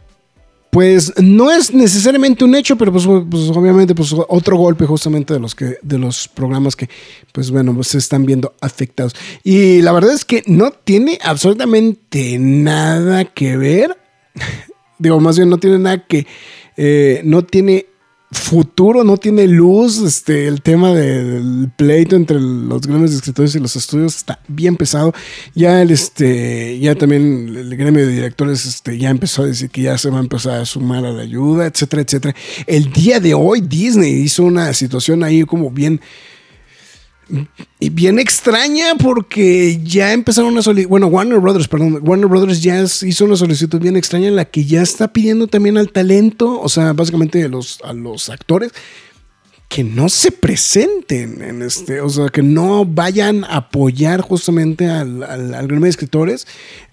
[0.69, 5.39] pues no es necesariamente un hecho, pero pues, pues, obviamente pues otro golpe justamente de
[5.39, 6.89] los que de los programas que
[7.31, 9.15] pues bueno, pues se están viendo afectados.
[9.43, 13.97] Y la verdad es que no tiene absolutamente nada que ver.
[14.99, 16.27] Digo, más bien no tiene nada que
[16.77, 17.87] eh, no tiene
[18.31, 19.99] futuro, no tiene luz.
[19.99, 24.75] Este, el tema del pleito entre los gremios de escritores y los estudios está bien
[24.75, 25.13] pesado.
[25.55, 29.83] Ya el, este, ya también el gremio de directores, este, ya empezó a decir que
[29.83, 32.35] ya se va a empezar a sumar a la ayuda, etcétera, etcétera.
[32.67, 36.01] El día de hoy Disney hizo una situación ahí como bien
[37.79, 42.81] y bien extraña porque ya empezaron una solicitud, bueno, Warner Brothers, perdón, Warner Brothers ya
[42.81, 46.69] hizo una solicitud bien extraña en la que ya está pidiendo también al talento, o
[46.69, 48.71] sea, básicamente a los, a los actores,
[49.69, 55.21] que no se presenten en este, o sea, que no vayan a apoyar justamente al,
[55.21, 56.47] al, gremio de escritores,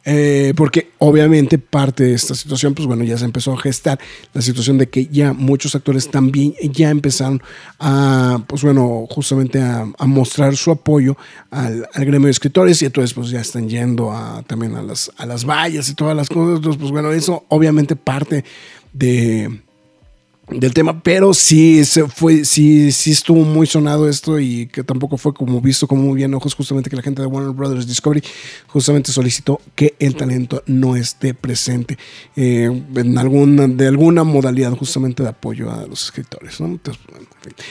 [0.04, 3.98] eh, porque obviamente parte de esta situación, pues bueno, ya se empezó a gestar
[4.34, 7.42] la situación de que ya muchos actores también ya empezaron
[7.78, 11.16] a, pues bueno, justamente a, a mostrar su apoyo
[11.50, 15.10] al, al, gremio de escritores y entonces pues ya están yendo a, también a las,
[15.16, 18.44] a las vallas y todas las cosas, entonces pues bueno, eso obviamente parte
[18.92, 19.62] de
[20.48, 25.16] del tema, pero sí se fue, sí, sí estuvo muy sonado esto y que tampoco
[25.16, 28.22] fue como visto como muy bien ojos, justamente que la gente de Warner Brothers Discovery
[28.68, 31.98] justamente solicitó que el talento no esté presente
[32.36, 36.66] eh, en alguna, de alguna modalidad justamente de apoyo a los escritores, ¿no?
[36.66, 37.64] Entonces, bueno, en fin.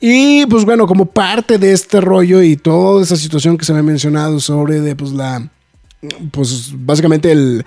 [0.00, 3.80] Y pues bueno, como parte de este rollo y toda esa situación que se me
[3.80, 5.50] ha mencionado sobre de pues la
[6.30, 7.64] pues básicamente el,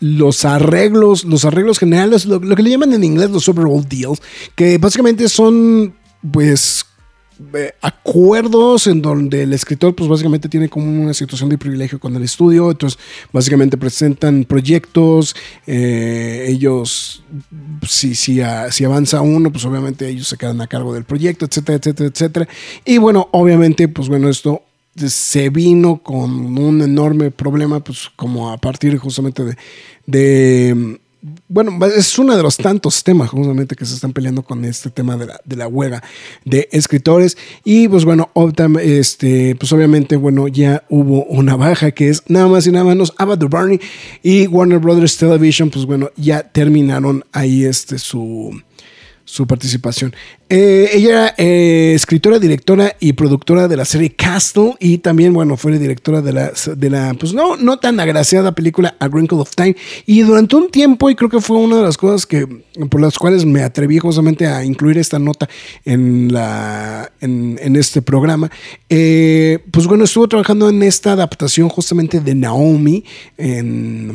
[0.00, 4.22] los arreglos, los arreglos generales, lo, que le llaman en inglés los overall deals,
[4.54, 5.94] que básicamente son
[6.32, 6.84] pues
[7.54, 12.14] eh, acuerdos en donde el escritor pues básicamente tiene como una situación de privilegio con
[12.14, 12.98] el estudio, entonces
[13.32, 15.34] básicamente presentan proyectos,
[15.66, 17.22] eh, ellos
[17.86, 18.40] si, si,
[18.70, 22.48] si avanza uno pues obviamente ellos se quedan a cargo del proyecto, etcétera, etcétera, etcétera,
[22.84, 24.62] y bueno, obviamente pues bueno esto
[25.08, 29.56] se vino con un enorme problema, pues como a partir justamente de,
[30.06, 31.00] de
[31.48, 35.16] bueno, es uno de los tantos temas justamente que se están peleando con este tema
[35.16, 36.02] de la, de la huelga
[36.44, 37.36] de escritores.
[37.62, 38.30] Y pues bueno,
[38.82, 43.12] este, pues obviamente, bueno, ya hubo una baja que es nada más y nada menos
[43.18, 43.80] Ava DuVernay
[44.22, 48.58] y Warner Brothers Television, pues bueno, ya terminaron ahí este su,
[49.24, 50.14] su participación
[50.52, 55.56] Eh, ella era eh, escritora, directora y productora de la serie Castle y también, bueno,
[55.56, 59.54] fue directora de la, de la pues no, no tan agraciada película A Wrinkle of
[59.54, 59.76] Time.
[60.06, 62.48] Y durante un tiempo, y creo que fue una de las cosas que,
[62.90, 65.48] por las cuales me atreví justamente a incluir esta nota
[65.84, 68.50] en, la, en, este programa,
[68.88, 73.04] eh, pues bueno, estuvo trabajando en esta adaptación justamente de Naomi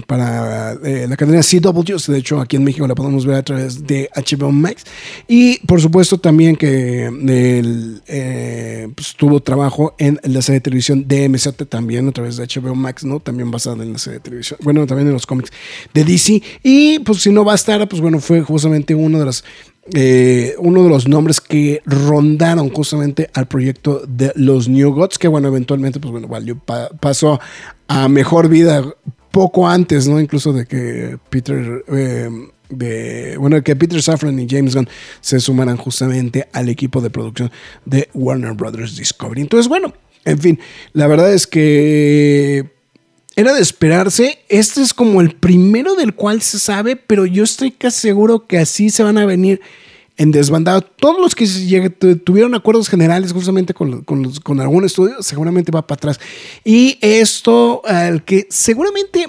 [0.06, 2.12] para la cadena CW.
[2.12, 4.84] De hecho, aquí en México la podemos ver a través de HBO Max.
[5.30, 11.06] Y por supuesto, también que él eh, pues, tuvo trabajo en la serie de televisión
[11.08, 13.20] DMZ también a través de HBO Max, ¿no?
[13.20, 15.52] También basada en la serie de televisión, bueno, también en los cómics
[15.94, 16.42] de DC.
[16.64, 19.44] Y pues si no bastara, pues bueno, fue justamente uno de los
[19.94, 25.28] eh, uno de los nombres que rondaron justamente al proyecto de los New Gods, que
[25.28, 26.28] bueno, eventualmente, pues bueno,
[27.00, 27.40] pasó
[27.88, 28.84] a mejor vida
[29.30, 30.20] poco antes, ¿no?
[30.20, 32.32] Incluso de que Peter eh,
[32.70, 34.90] de, bueno, que Peter Safran y James Gunn
[35.22, 37.52] se sumaran justamente al equipo de producción
[37.86, 39.42] de Warner Brothers Discovery.
[39.42, 39.94] Entonces, bueno,
[40.24, 40.60] en fin,
[40.94, 42.66] la verdad es que
[43.36, 44.40] era de esperarse.
[44.50, 48.58] Este es como el primero del cual se sabe, pero yo estoy casi seguro que
[48.58, 49.62] así se van a venir
[50.18, 50.82] en desbandado.
[50.82, 51.90] Todos los que
[52.24, 56.20] tuvieron acuerdos generales justamente con, con algún estudio, seguramente va para atrás.
[56.64, 59.28] Y esto, al que seguramente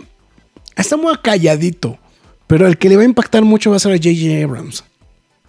[0.76, 1.98] está muy calladito
[2.46, 4.44] pero el que le va a impactar mucho va a ser a J.J.
[4.44, 4.84] Abrams.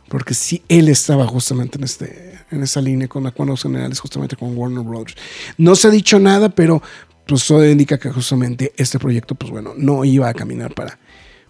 [0.07, 4.57] Porque sí, él estaba justamente en, este, en esa línea con acuerdos generales, justamente con
[4.57, 5.15] Warner Bros.
[5.57, 6.81] No se ha dicho nada, pero
[7.27, 10.97] pues eso indica que justamente este proyecto, pues bueno, no iba a caminar para,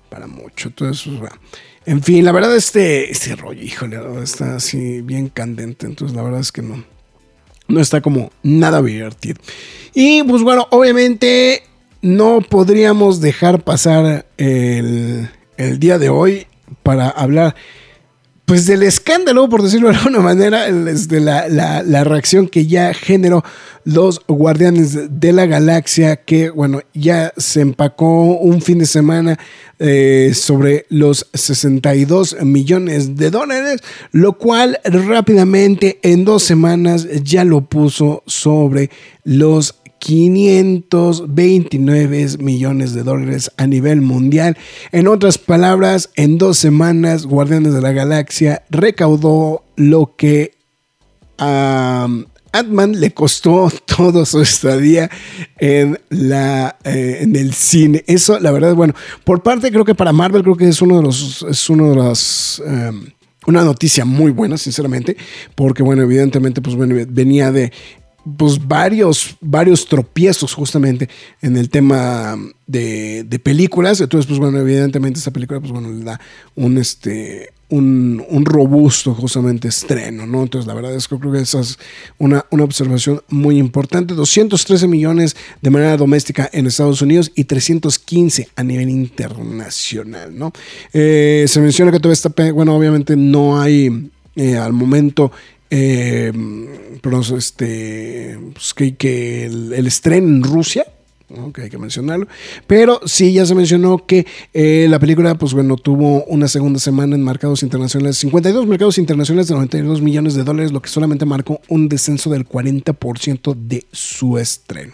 [0.10, 0.70] para mucho.
[0.70, 1.36] Entonces, pues, bueno.
[1.86, 5.86] en fin, la verdad, este, este rollo, híjole, está así bien candente.
[5.86, 6.84] Entonces, la verdad es que no,
[7.68, 9.40] no está como nada divertido.
[9.94, 11.64] Y pues bueno, obviamente
[12.02, 16.48] no podríamos dejar pasar el, el día de hoy
[16.84, 17.56] para hablar
[18.48, 23.44] pues del escándalo, por decirlo de alguna manera, de la, la, reacción que ya generó
[23.84, 29.38] los Guardianes de la Galaxia, que bueno, ya se empacó un fin de semana
[29.80, 33.82] eh, sobre los 62 millones de dólares,
[34.14, 38.90] lo cual rápidamente en dos semanas ya lo puso sobre
[39.26, 39.76] los
[40.08, 44.58] 529 millones de dólares a nivel mundial.
[44.94, 50.54] En otras palabras, en dos semanas, Guardianes de la Galaxia recaudó lo que
[51.38, 52.08] a
[52.54, 55.12] Ant-Man le costó todo su estadía
[55.58, 58.06] en, la, eh, en el cine.
[58.08, 58.94] Eso, la verdad, bueno,
[59.26, 61.96] por parte creo que para Marvel creo que es uno de los, es uno de
[61.96, 62.64] los...
[62.66, 63.08] Em,
[63.46, 65.18] una noticia muy buena, sinceramente,
[65.56, 67.72] porque bueno, evidentemente, pues bueno, venía de
[68.36, 71.08] pues varios, varios tropiezos justamente
[71.42, 74.02] en el tema de, películas.
[74.02, 76.20] Entonces, pues bueno, evidentemente esta película, pues bueno, le da
[76.56, 80.44] un, este, un, robusto justamente estreno, ¿no?
[80.44, 81.78] Entonces, la verdad es que creo que esa es
[82.18, 84.14] una, una observación muy importante.
[84.14, 90.52] 213 millones de manera doméstica en Estados Unidos y 315 a nivel internacional, ¿no?
[90.92, 95.32] Eh, se menciona que toda esta, bueno, obviamente no hay eh, al momento
[95.70, 96.32] eh,
[97.02, 100.86] pero este, pues que, el, estreno en Rusia,
[101.54, 102.28] que hay que mencionarlo.
[102.68, 107.16] Pero sí, ya se mencionó que eh, la película, pues bueno, tuvo una segunda semana
[107.16, 111.60] en mercados internacionales, 52 mercados internacionales de 92 millones de dólares, lo que solamente marcó
[111.68, 114.94] un descenso del 40% de su estreno.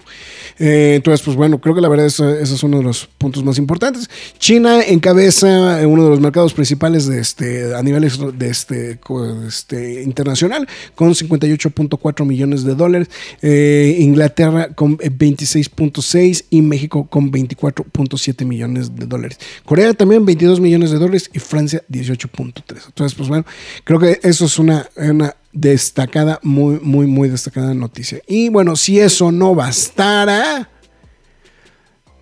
[0.57, 3.43] Eh, entonces, pues bueno, creo que la verdad es, ese es uno de los puntos
[3.43, 4.09] más importantes.
[4.39, 8.03] China encabeza uno de los mercados principales de este, a nivel
[8.37, 8.99] de este,
[9.47, 13.09] este internacional con 58.4 millones de dólares.
[13.41, 19.39] Eh, Inglaterra con 26.6 y México con 24.7 millones de dólares.
[19.65, 22.53] Corea también 22 millones de dólares y Francia 18.3.
[22.87, 23.45] Entonces, pues bueno,
[23.83, 28.21] creo que eso es una, una destacada, muy, muy, muy destacada noticia.
[28.27, 30.69] Y bueno, si eso no bastara,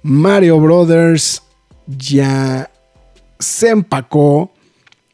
[0.03, 1.41] Mario Brothers
[1.87, 2.69] ya
[3.39, 4.51] se empacó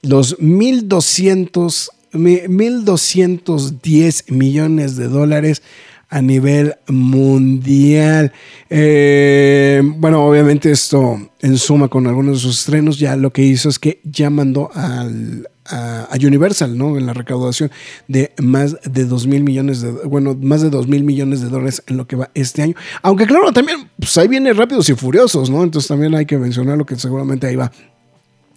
[0.02, 5.62] los 1200, 1210 millones de dólares
[6.10, 8.32] a nivel mundial.
[8.70, 13.70] Eh, bueno, obviamente esto en suma con algunos de sus estrenos ya lo que hizo
[13.70, 16.98] es que ya mandó al, a, Universal, ¿no?
[16.98, 17.72] En la recaudación
[18.08, 21.84] de más de 2 mil millones de, bueno, más de 2 mil millones de dólares
[21.88, 22.76] en lo que va este año.
[23.02, 25.64] Aunque claro, también, pues ahí viene Rápidos y Furiosos, ¿no?
[25.64, 27.72] Entonces también hay que mencionar lo que seguramente ahí va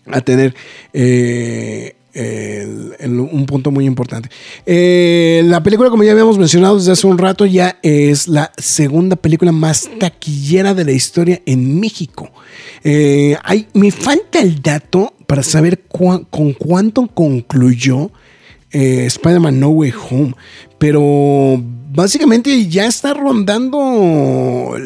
[0.07, 0.55] a tener
[0.93, 4.29] eh, un punto muy importante.
[4.67, 9.17] Eh, la película, como ya habíamos mencionado desde hace un rato, ya es la segunda
[9.17, 12.31] película más taquillera de la historia en México.
[12.83, 13.37] Eh,
[13.75, 18.11] me falta el dato para saber con cuánto concluyó
[18.73, 20.35] eh, Spider-Man No Way Home.
[20.79, 24.77] Pero básicamente ya está rondando.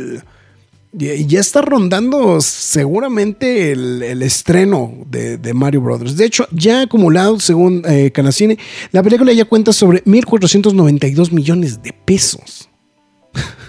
[0.96, 6.16] Ya está rondando seguramente el, estreno de, Mario Brothers.
[6.16, 8.58] De hecho, ya acumulado, según eh, Canacine,
[8.92, 12.68] la película ya cuenta sobre 1.492 millones de pesos.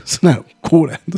[0.08, 1.02] es una locura.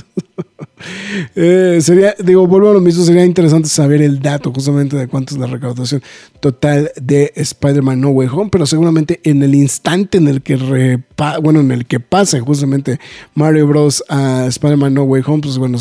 [1.36, 5.34] Eh, sería, digo, vuelvo a lo mismo, sería interesante saber el dato justamente de cuánto
[5.34, 6.04] es la recaudación
[6.40, 11.00] total de Spider-Man No Way Home, pero seguramente en el instante en el que
[11.42, 13.00] bueno, en el que pase justamente
[13.34, 14.04] Mario Bros.
[14.08, 15.80] a Spider-Man No Way Home, pues bueno,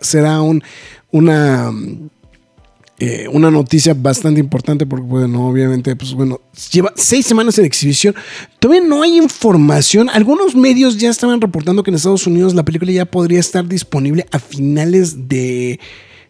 [0.00, 0.62] será un,
[1.10, 1.70] una
[3.06, 6.40] eh, una noticia bastante importante porque, bueno, obviamente, pues bueno,
[6.72, 8.14] lleva seis semanas en exhibición.
[8.58, 10.08] Todavía no hay información.
[10.08, 14.26] Algunos medios ya estaban reportando que en Estados Unidos la película ya podría estar disponible
[14.32, 15.78] a finales de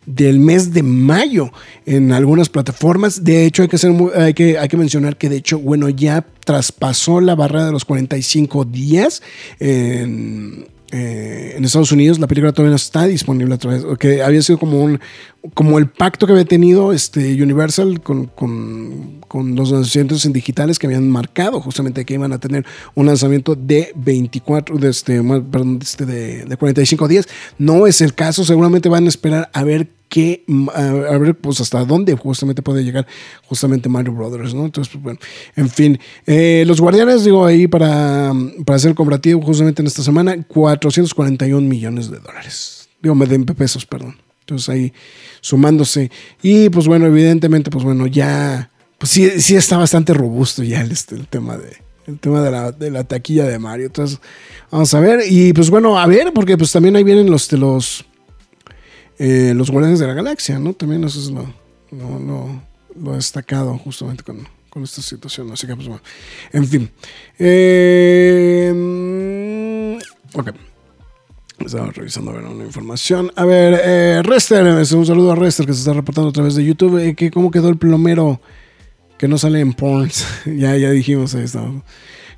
[0.05, 1.51] del mes de mayo
[1.87, 3.25] en algunas plataformas.
[3.25, 3.79] De hecho, hay que,
[4.16, 7.87] hay, que, hay que mencionar que de hecho, bueno, ya traspasó la barrera de los
[7.87, 9.22] 45 días
[9.61, 10.66] en,
[10.97, 14.61] eh, en Estados Unidos la película todavía no está disponible a través, que había sido
[14.61, 15.01] como un
[15.53, 19.23] como el pacto que había tenido este Universal con, con,
[19.57, 22.65] los lanzamientos en digitales que habían marcado justamente que iban a tener
[22.95, 27.27] un lanzamiento de 24, de, este, perdón, este, de, de 45 días.
[27.59, 31.85] No es el caso, seguramente van a esperar a ver que a, ver pues hasta
[31.85, 33.05] dónde justamente puede llegar
[33.47, 34.65] justamente Mario Brothers, ¿no?
[34.65, 35.19] Entonces, pues, bueno,
[35.57, 38.33] en fin, eh, los guardianes, digo, ahí para,
[38.65, 42.89] para hacer el comparativo justamente en esta semana, 441 millones de dólares.
[43.03, 44.24] Digo, me den pesos, perdón.
[44.45, 44.93] Entonces ahí
[45.41, 46.11] sumándose.
[46.43, 50.93] Y pues bueno, evidentemente, pues bueno, ya, pues sí, sí está bastante robusto ya el,
[50.93, 53.87] este, el tema de, el tema de la, de la, taquilla de Mario.
[53.87, 54.21] Entonces,
[54.71, 55.21] vamos a ver.
[55.27, 58.05] Y pues bueno, a ver, porque pues también ahí vienen los de los
[59.19, 60.75] eh, los Guardianes de la Galaxia, ¿no?
[60.75, 61.47] También eso es lo,
[61.91, 62.61] lo,
[63.15, 64.47] destacado justamente con,
[64.83, 65.51] esta situación.
[65.53, 66.03] Así que, pues bueno,
[66.53, 66.91] en fin.
[67.39, 68.73] Eh,
[70.35, 70.51] ok.
[71.59, 73.31] Estaba revisando a ver una información.
[73.37, 76.65] A ver, eh, Rester, un saludo a Rester que se está reportando a través de
[76.65, 76.99] YouTube.
[76.99, 78.41] Eh, que ¿Cómo quedó el plomero
[79.19, 80.27] que no sale en porns?
[80.47, 81.47] ya, ya dijimos ahí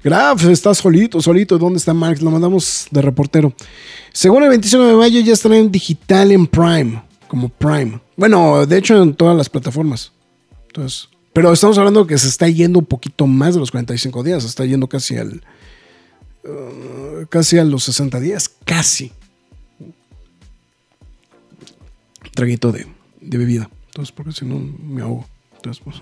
[0.05, 1.59] Graf, está solito, solito.
[1.59, 2.23] ¿Dónde está Marx?
[2.23, 3.53] Lo mandamos de reportero.
[4.13, 8.01] Según el 25 de mayo ya estará en digital en Prime, como Prime.
[8.17, 10.13] Bueno, de hecho en todas las plataformas.
[10.69, 14.43] Entonces, pero estamos hablando que se está yendo un poquito más de los 45 días,
[14.43, 15.43] se está yendo casi al
[16.47, 19.13] uh, casi a los 60 días, casi.
[22.35, 22.87] Traguito de,
[23.21, 23.71] bebida.
[23.89, 25.27] Entonces, porque si no me ahogo.
[25.57, 25.97] Entonces, pues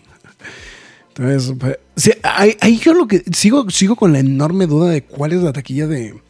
[1.17, 5.43] entonces, pues, ahí, yo lo que sigo, sigo con la enorme duda de cuál es
[5.43, 6.21] la taquilla de.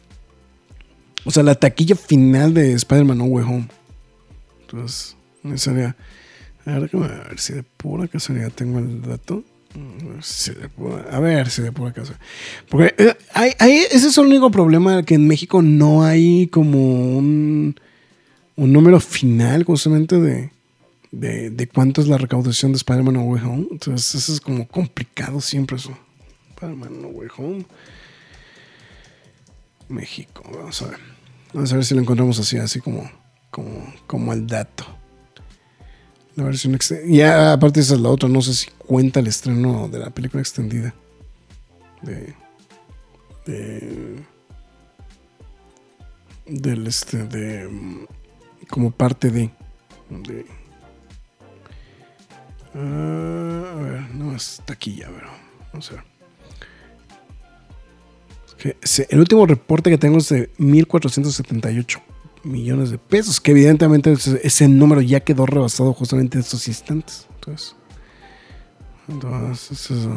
[1.23, 3.67] O sea, la taquilla final de Spider-Man No Way Home.
[4.61, 5.15] Entonces,
[5.55, 5.95] sería.
[6.65, 9.43] A ver, a ver si de pura casualidad tengo el dato.
[11.11, 12.19] A ver si de pura, casualidad.
[12.69, 13.15] Porque eh,
[13.91, 17.75] ese es el único problema que en México no hay como un,
[18.55, 20.51] un número final justamente de,
[21.11, 23.67] de, cuánto es la recaudación de Spider-Man No Way Home.
[23.71, 25.97] Entonces, eso es como complicado siempre eso.
[26.51, 27.65] Spider-Man No Way Home.
[29.89, 30.43] México.
[30.53, 30.99] Vamos a ver.
[31.53, 33.09] Vamos a ver si lo encontramos así, así como,
[33.49, 34.85] como, como el dato.
[36.35, 37.15] La versión extendida.
[37.15, 38.27] Ya, aparte, esa es la otra.
[38.27, 40.93] No sé si cuenta el estreno de la película extendida.
[42.01, 42.33] De.
[43.45, 44.19] de
[46.45, 47.23] del este.
[47.23, 47.69] de.
[48.69, 49.51] como parte de.
[52.73, 55.29] Ah, a ver, no es taquilla, pero
[55.71, 56.03] vamos a
[59.09, 62.01] el último reporte que tengo es de 1.478
[62.45, 67.27] millones de pesos, que evidentemente ese, número ya quedó rebasado justamente en estos instantes.
[67.35, 67.75] Entonces,
[69.07, 70.07] entonces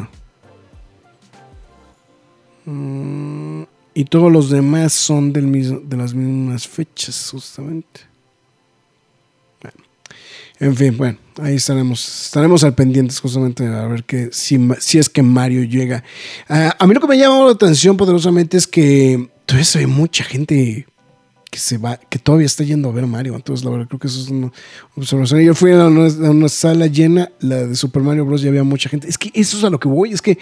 [2.65, 3.63] mm,
[3.95, 8.09] y todos los demás son del mismo, de las mismas fechas, justamente.
[10.61, 12.27] En fin, bueno, ahí estaremos.
[12.27, 16.03] Estaremos al pendientes justamente a ver que si, si es que Mario llega.
[16.49, 19.87] Ah, a mí lo que me llama la atención poderosamente es que todavía se ve
[19.87, 20.87] mucha gente
[21.51, 23.35] que se va, que todavía está yendo a ver a Mario.
[23.35, 24.53] Entonces, la verdad, creo que eso es una
[24.97, 25.41] observación.
[25.41, 28.45] Yo fui a una, a una sala llena, la de Super Mario Bros.
[28.45, 29.09] y había mucha gente.
[29.09, 30.39] Es que eso es a lo que voy, es que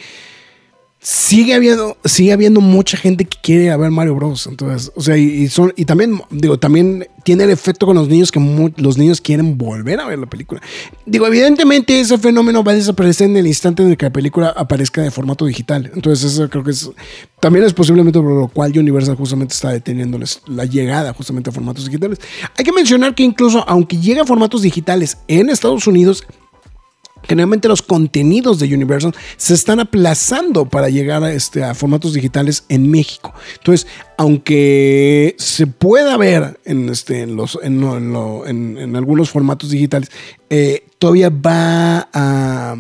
[1.08, 4.48] sigue habiendo, sigue habiendo mucha gente que quiere ver Mario Bros.
[4.48, 8.32] Entonces, o sea, y, son, y también, digo, también tiene el efecto con los niños
[8.32, 8.40] que
[8.76, 10.60] los niños quieren volver a ver la película.
[11.04, 14.48] Digo, evidentemente ese fenómeno va a desaparecer en el instante en el que la película
[14.48, 15.92] aparezca de formato digital.
[15.94, 16.90] Entonces, eso creo que es,
[17.38, 21.84] también es posiblemente por lo cual Universal justamente está deteniéndoles la llegada justamente a formatos
[21.84, 22.18] digitales.
[22.58, 26.24] Hay que mencionar que incluso aunque llegue a formatos digitales en Estados Unidos,
[27.28, 32.90] Generalmente los contenidos de Universal se están aplazando para llegar a, este, formatos digitales en
[32.90, 33.34] México.
[33.58, 40.10] Entonces, aunque se pueda ver en, este, algunos formatos digitales,
[40.50, 42.76] eh, todavía va a...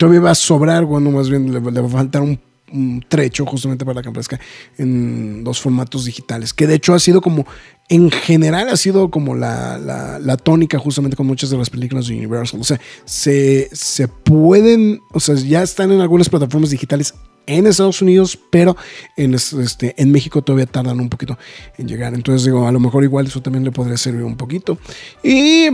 [0.00, 2.40] Todavía va a sobrar, bueno, más bien le va a faltar un
[2.76, 4.38] un trecho justamente para que aparezca
[4.78, 7.46] en los formatos digitales, que de hecho ha sido como,
[7.88, 12.14] en general ha sido como la, la, tónica justamente con muchas de las películas de
[12.14, 12.60] Universal.
[12.60, 17.14] O sea, se, se pueden, o sea, ya están en algunas plataformas digitales
[17.46, 18.76] en Estados Unidos, pero
[19.16, 21.38] en, este, en México todavía tardan un poquito
[21.78, 22.14] en llegar.
[22.14, 24.78] Entonces digo, a lo mejor igual eso también le podría servir un poquito.
[25.22, 25.68] Y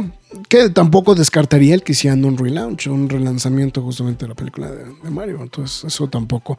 [0.49, 5.11] que tampoco descartaría el que hicieran un relaunch, un relanzamiento justamente de la película de,
[5.11, 5.41] Mario.
[5.43, 6.59] Entonces eso tampoco,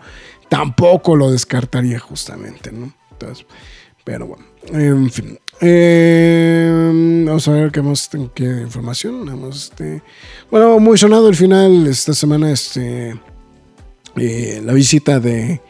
[0.49, 2.93] tampoco lo descartaría justamente, ¿no?
[3.11, 3.45] Entonces,
[4.03, 5.39] pero bueno, en fin.
[5.61, 9.49] Eh, vamos a ver qué más tengo que información.
[9.51, 10.01] este,
[10.49, 13.15] bueno, muy sonado el final esta semana, este
[14.15, 15.61] eh, la visita de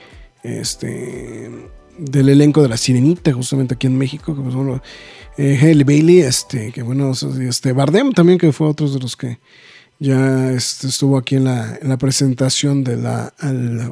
[0.44, 1.50] este
[1.98, 4.82] del elenco de la Sirenita, justamente aquí en México, que pues, bueno,
[5.38, 9.40] eh, Bailey, este, que bueno, este, Bardem también, que fue otro de los que
[10.00, 13.34] ya este, estuvo aquí en la, en la presentación de la,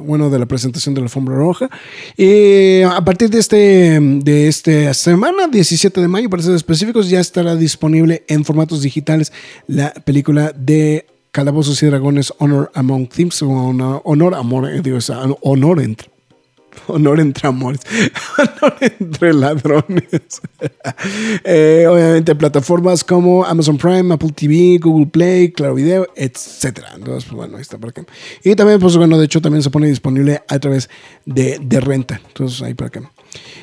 [0.02, 1.70] bueno, de la presentación de la alfombra roja.
[2.16, 7.20] Y a partir de este, de esta semana, 17 de mayo, para ser específicos, ya
[7.20, 9.32] estará disponible en formatos digitales
[9.66, 14.98] la película de Calabozos y Dragones Honor Among Thieves, o honor, amor, eh, digo,
[15.40, 16.10] honor entre,
[16.88, 17.80] honor entre amores,
[18.38, 20.42] honor entre ladrones.
[21.44, 26.80] eh, obviamente plataformas como Amazon Prime, Apple TV, Google Play, Claro Video, etc.
[26.94, 28.04] Entonces, pues, bueno, ahí está por acá.
[28.44, 30.90] Y también, pues bueno, de hecho también se pone disponible a través
[31.24, 32.20] de, de renta.
[32.26, 33.10] Entonces, ahí para acá.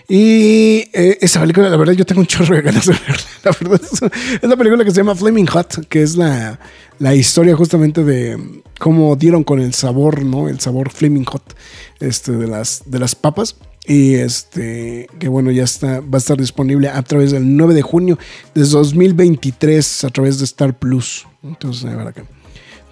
[0.07, 3.23] Y eh, esa película, la verdad, yo tengo un chorro de ganas de verla.
[3.43, 6.59] La verdad, es, una película que se llama Flaming Hot, que es la,
[6.97, 10.49] la, historia justamente de cómo dieron con el sabor, ¿no?
[10.49, 11.55] El sabor Flaming Hot
[11.99, 13.55] este, de, las, de las papas.
[13.85, 17.81] Y este, que bueno, ya está, va a estar disponible a través del 9 de
[17.81, 18.19] junio
[18.53, 21.27] de 2023 a través de Star Plus.
[21.43, 22.23] Entonces, a ver acá.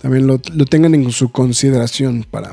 [0.01, 2.51] También lo, lo tengan en su consideración para,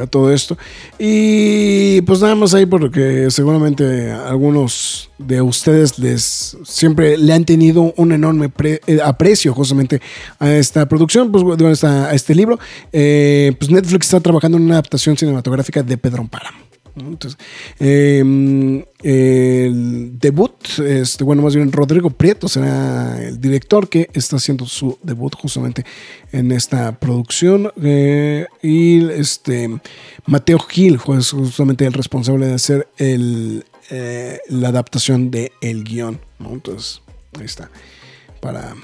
[0.00, 0.56] a todo esto.
[0.98, 7.92] Y pues nada más ahí porque seguramente algunos de ustedes les siempre le han tenido
[7.96, 10.00] un enorme eh, aprecio justamente
[10.38, 12.58] a esta producción, pues a, este libro.
[12.92, 16.63] Eh, pues Netflix está trabajando en una adaptación cinematográfica de Pedro Páramo.
[16.96, 17.38] Entonces,
[17.80, 24.64] em, el debut, este, bueno, más bien Rodrigo Prieto será el director que está haciendo
[24.66, 25.84] su debut justamente
[26.30, 27.72] en esta producción.
[27.82, 29.70] Eh, y este
[30.26, 36.20] Mateo Gil es justamente el responsable de hacer el, eh, la adaptación del el guion.
[36.38, 37.02] Entonces,
[37.38, 37.70] ahí está.
[38.40, 38.74] Para,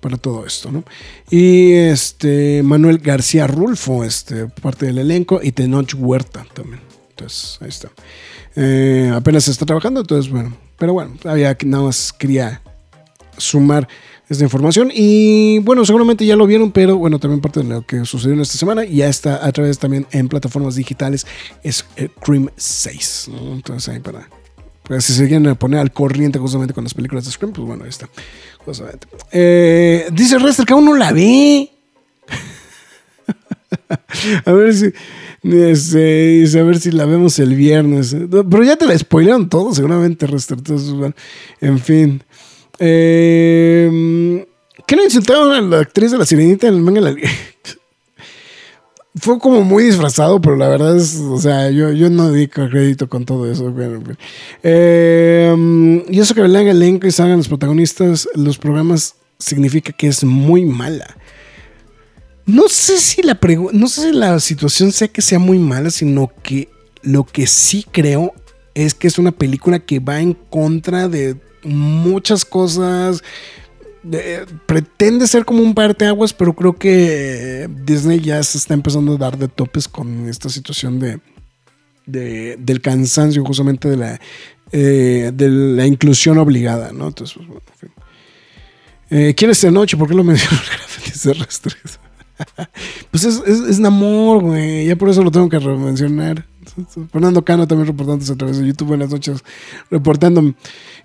[0.00, 0.84] para todo esto, ¿no?
[1.30, 6.91] Y este Manuel García Rulfo, este, parte del elenco, y Tenoch Huerta también.
[7.22, 7.88] Entonces, ahí está.
[8.56, 10.56] Eh, apenas está trabajando, entonces, bueno.
[10.78, 12.60] Pero bueno, había nada más quería
[13.36, 13.86] sumar
[14.28, 14.90] esta información.
[14.92, 18.40] Y bueno, seguramente ya lo vieron, pero bueno, también parte de lo que sucedió en
[18.40, 18.84] esta semana.
[18.84, 21.24] Ya está a través también en plataformas digitales.
[21.62, 23.30] Es Scream 6.
[23.52, 24.28] Entonces, ahí para.
[24.82, 27.84] Pues si se quieren poner al corriente justamente con las películas de Scream, pues bueno,
[27.84, 28.08] ahí está.
[28.64, 29.06] Justamente.
[29.30, 31.70] Eh, dice Rester que aún no la ve.
[34.44, 34.92] a ver si.
[35.42, 38.16] Este, a ver si la vemos el viernes.
[38.30, 40.58] Pero ya te la spoilearon todo, seguramente, Rester.
[41.60, 42.22] en fin.
[42.78, 44.46] Eh,
[44.86, 47.14] ¿Qué no insultaron a la actriz de la sirenita en el manga?
[49.14, 53.10] Fue como muy disfrazado, pero la verdad es, o sea, yo, yo no di crédito
[53.10, 53.72] con todo eso.
[54.62, 60.24] Eh, y eso que el elenco y salgan los protagonistas, los programas, significa que es
[60.24, 61.16] muy mala.
[62.46, 63.38] No sé si la
[63.72, 66.68] no sé si la situación sea que sea muy mala, sino que
[67.02, 68.34] lo que sí creo
[68.74, 73.22] es que es una película que va en contra de muchas cosas.
[74.66, 79.38] pretende ser como un parteaguas, pero creo que Disney ya se está empezando a dar
[79.38, 81.20] de topes con esta situación de,
[82.06, 84.20] del cansancio, justamente de la,
[84.72, 87.08] eh, de la inclusión obligada, ¿no?
[87.08, 87.62] Entonces, pues, bueno,
[89.10, 89.96] eh, ¿Quién es noche?
[89.98, 90.56] ¿Por qué lo mencionó
[91.24, 91.42] el
[93.10, 94.86] pues es, es, es güey.
[94.86, 96.46] Ya por eso lo tengo que mencionar.
[97.10, 98.88] Fernando Cano también reportándose a través de YouTube.
[98.88, 99.42] Buenas noches,
[99.90, 100.54] reportando.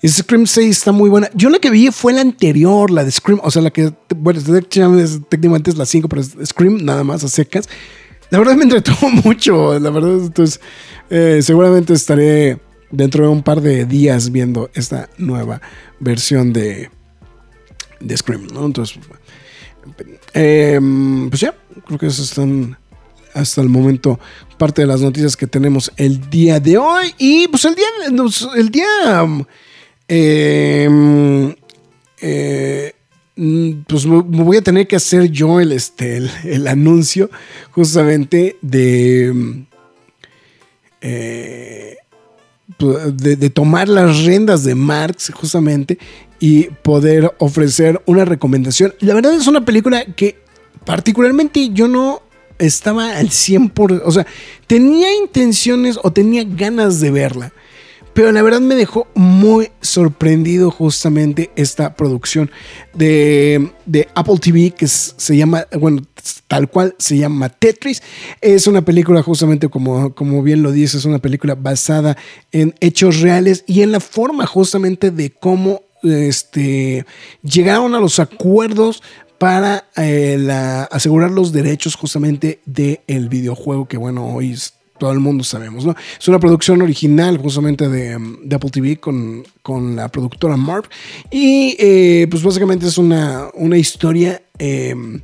[0.02, 1.30] Y Scream 6 está muy buena.
[1.34, 3.40] Yo la que vi fue la anterior, la de Scream.
[3.44, 4.40] O sea, la que, bueno,
[5.30, 7.68] técnicamente es la 5, pero es Scream nada más a secas.
[8.30, 9.80] La verdad me entretuvo mucho.
[9.80, 10.62] La verdad, entonces,
[11.10, 12.60] eh, seguramente estaré
[12.92, 15.62] dentro de un par de días viendo esta nueva
[16.00, 16.90] versión de,
[18.00, 18.66] de Scream, ¿no?
[18.66, 19.00] Entonces,
[20.34, 22.78] Em, pues ya, creo que esas están
[23.34, 24.20] hasta el momento
[24.58, 27.14] parte de las noticias que tenemos el día de hoy.
[27.18, 27.86] Y pues el día,
[28.56, 29.46] el día,
[30.08, 31.56] em,
[32.22, 32.94] eh,
[33.88, 37.30] pues me voy a tener que hacer yo el, este, el, anuncio
[37.72, 39.66] justamente de,
[41.02, 41.98] eh,
[42.80, 45.98] de, de, tomar las rendas de Marx justamente
[46.40, 48.94] y poder ofrecer una recomendación.
[49.00, 50.38] La verdad es una película que
[50.86, 52.22] particularmente yo no
[52.60, 54.26] estaba al 100%, por, o sea,
[54.68, 57.54] tenía intenciones o tenía ganas de verla.
[58.18, 62.49] Pero la verdad me dejó muy sorprendido justamente esta producción
[62.95, 63.70] de,
[64.15, 66.01] Apple TV que se llama, bueno,
[66.47, 68.01] tal cual se llama Tetris.
[68.41, 72.18] Es una película justamente como, como bien lo dice, es una película basada
[72.51, 77.05] en hechos reales y en la forma justamente de cómo este,
[77.43, 79.03] llegaron a los acuerdos
[79.38, 80.43] para eh,
[80.89, 84.53] asegurar los derechos justamente del videojuego que bueno, hoy
[84.98, 85.95] todo el mundo sabemos, ¿no?
[86.20, 88.14] Es una producción original justamente de,
[88.56, 90.88] Apple TV con, con, la productora Marv
[91.32, 94.41] y eh, pues básicamente es una, una historia...
[94.58, 95.22] Em,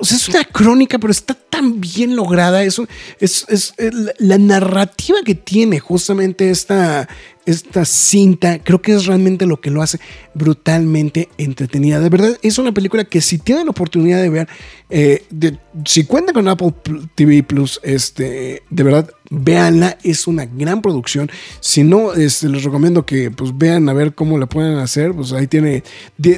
[0.00, 2.64] o sea, es una crónica, pero está tan bien lograda.
[2.64, 2.80] Es,
[3.20, 3.74] es, es,
[4.18, 7.08] la narrativa que tiene justamente esta,
[7.46, 9.98] esta cinta, creo que es realmente lo que lo hace
[10.34, 12.00] brutalmente entretenida.
[12.00, 14.48] De verdad, es una película que si tienen la oportunidad de ver,
[14.90, 15.24] eh,
[15.84, 16.72] si cuentan con Apple
[17.14, 21.30] TV Plus, este, de verdad, véanla, es una gran producción.
[21.60, 25.14] Si no, este, les recomiendo que pues vean a ver cómo la pueden hacer.
[25.14, 25.82] Pues ahí tiene,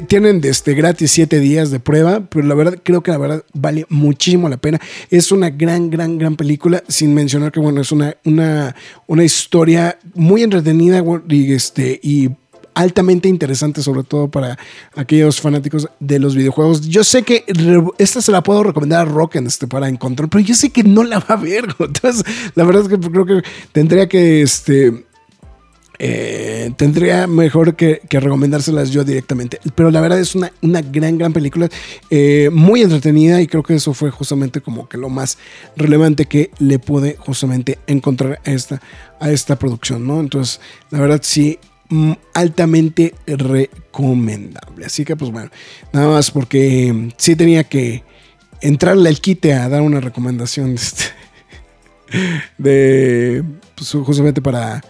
[0.07, 3.85] tienen este, gratis siete días de prueba, pero la verdad, creo que la verdad vale
[3.89, 4.79] muchísimo la pena.
[5.09, 8.75] Es una gran, gran, gran película, sin mencionar que, bueno, es una,
[9.07, 12.29] una historia muy entretenida y, este, y
[12.75, 14.59] altamente interesante, sobre todo para
[14.95, 16.87] aquellos fanáticos de los videojuegos.
[16.87, 17.45] Yo sé que
[17.97, 21.03] esta se la puedo recomendar a Rock este, para encontrar, pero yo sé que no
[21.03, 21.65] la va a ver.
[21.79, 23.41] Entonces, la verdad es que creo que
[23.71, 25.05] tendría que este,
[25.99, 29.59] eh, tendría mejor que, recomendárselas yo directamente.
[29.75, 31.69] Pero la verdad es una, una gran, gran película,
[32.09, 35.37] eh, muy entretenida y creo que eso fue justamente como que lo más
[35.75, 38.81] relevante que le pude justamente encontrar a esta,
[39.19, 40.19] a esta producción, ¿no?
[40.19, 44.85] Entonces, la verdad sí, mm, altamente recomendable.
[44.85, 45.49] Así que pues bueno,
[45.93, 48.03] nada más porque mm, sí tenía que
[48.61, 51.05] entrarle al quite a dar una recomendación este,
[52.57, 53.43] de
[53.75, 54.81] pues, justamente para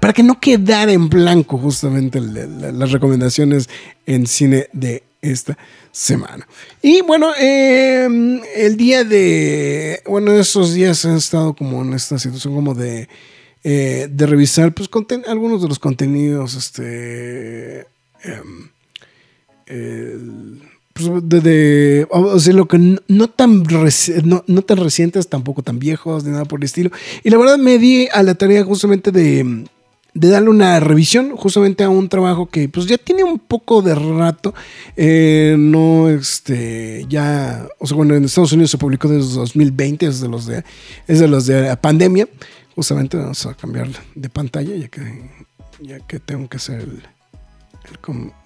[0.00, 3.68] para, que no quedara en blanco justamente las recomendaciones
[4.06, 5.58] en cine de esta
[5.90, 6.46] semana.
[6.80, 12.54] Y bueno, em, el día de, bueno, esos días han estado como en esta situación
[12.54, 13.08] como de,
[13.64, 14.88] eh, de revisar pues
[15.26, 17.86] algunos de los contenidos, este...
[18.24, 18.70] Em,
[20.92, 23.62] pues de, o sea, lo que no, tan
[24.24, 26.90] no, no, tan recientes, tampoco tan viejos, ni nada por el estilo.
[27.22, 29.64] Y la verdad me di a la tarea justamente de,
[30.14, 33.94] de darle una revisión justamente a un trabajo que pues ya tiene un poco de
[33.94, 34.54] rato.
[34.96, 40.20] Eh, no, este, ya, o sea, bueno, en Estados Unidos se publicó desde 2020, es
[40.20, 40.64] de los de,
[41.06, 42.28] es los de la pandemia.
[42.74, 45.30] Justamente vamos a cambiar de pantalla ya que,
[45.80, 47.02] ya que tengo que hacer el...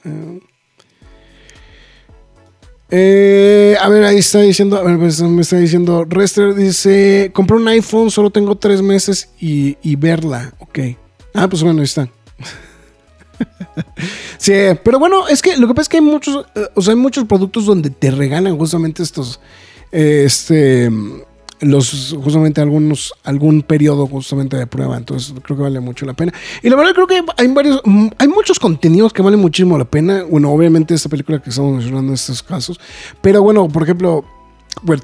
[0.05, 0.41] Eh,
[2.91, 7.57] eh, a ver, ahí está diciendo, a ver, pues, me está diciendo, Rester dice, compré
[7.57, 10.79] un iPhone, solo tengo tres meses y, y verla, ok.
[11.35, 12.09] Ah, pues bueno, ahí está.
[14.39, 14.53] sí,
[14.85, 17.01] pero bueno, es que lo que pasa es que hay muchos, eh, o sea, hay
[17.01, 19.41] muchos productos donde te regalan justamente estos,
[19.91, 20.91] este,
[21.61, 24.97] los, justamente algunos, algún periodo justamente de prueba.
[24.97, 26.33] Entonces creo que vale mucho la pena.
[26.63, 29.85] Y la verdad creo que hay varios, mm, hay muchos contenidos que valen muchísimo la
[29.85, 30.25] pena.
[30.29, 32.81] Bueno, obviamente esta película que estamos mencionando en estos casos.
[33.21, 34.25] Pero bueno, por ejemplo,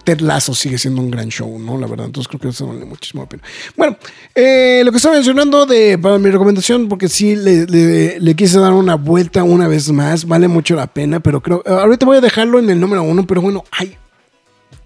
[0.04, 1.78] Ted Lasso sigue siendo un gran show, ¿no?
[1.78, 3.42] La verdad, entonces creo que eso vale muchísimo la pena.
[3.76, 3.96] Bueno,
[4.34, 8.96] eh, lo que estaba mencionando de, para mi recomendación, porque sí le, quise dar una
[8.96, 12.70] vuelta una vez más, vale mucho la pena, pero creo, ahorita voy a dejarlo en
[12.70, 13.96] el número uno, pero bueno, hay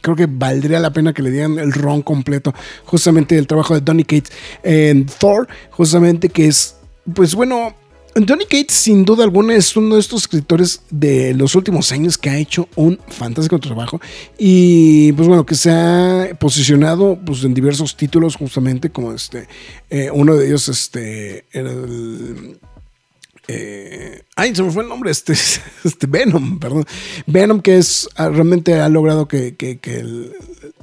[0.07, 2.55] creo que valdría la pena que le dieran el ron completo,
[2.85, 4.31] justamente el trabajo de Donny Cates
[4.63, 6.77] en Thor, justamente que es,
[7.13, 7.75] pues bueno,
[8.15, 12.31] Donny Cates, sin duda alguna, es uno de estos escritores de los últimos años que
[12.31, 14.01] ha hecho un fantástico trabajo
[14.39, 19.49] y, pues bueno, que se ha posicionado pues, en diversos títulos, justamente como este,
[19.91, 22.61] eh, uno de ellos, este, era el.
[23.49, 25.35] Eh, ay, se me fue el nombre, este,
[25.85, 26.85] este Venom, perdón.
[27.27, 29.55] Venom, que es ah, realmente ha logrado que,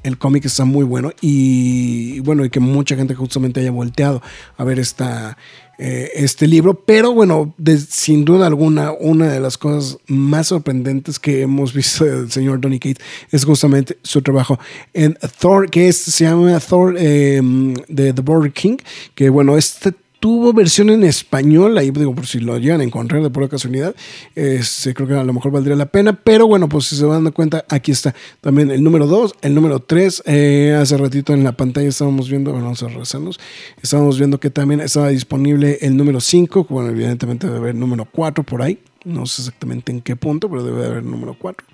[0.04, 4.22] el, cómic está muy bueno y bueno, y que mucha gente justamente haya volteado
[4.58, 5.38] a ver esta,
[5.78, 6.74] eh, este libro.
[6.86, 7.54] Pero bueno,
[7.90, 12.80] sin duda alguna, una de las cosas más sorprendentes que hemos visto del señor Donny
[12.80, 14.58] Cates es justamente su trabajo
[14.94, 18.78] en Thor, que se llama Thor em, de The Border King,
[19.16, 19.94] que bueno, este
[20.24, 23.94] tuvo versión en español, ahí digo, por si lo llegan a encontrar de pura casualidad,
[24.36, 27.18] este, creo que a lo mejor valdría la pena, pero bueno, pues si se van
[27.18, 31.44] dando cuenta, aquí está también el número 2, el número 3, eh, hace ratito en
[31.44, 33.38] la pantalla estábamos viendo, bueno, vamos a rezarnos,
[33.82, 38.46] estábamos viendo que también estaba disponible el número 5, bueno, evidentemente debe haber número 4
[38.46, 41.68] por ahí, no sé exactamente en qué punto, pero debe haber número 4.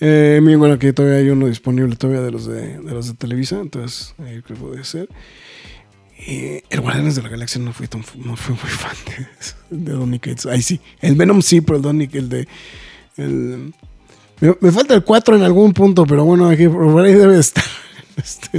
[0.00, 3.60] Eh, bueno, que todavía hay uno disponible todavía de los de, de los de Televisa,
[3.60, 5.10] entonces ahí que puede ser.
[6.24, 10.46] Eh, el Guardianes de la Galaxia no fui, fui muy fan de, de Donny Cates.
[10.46, 10.80] Ahí sí.
[11.00, 12.48] El Venom sí, pero el Donny, el de.
[14.40, 17.64] Me, falta el 4 en algún punto, pero bueno, aquí por ahí debe estar.
[18.14, 18.58] Este,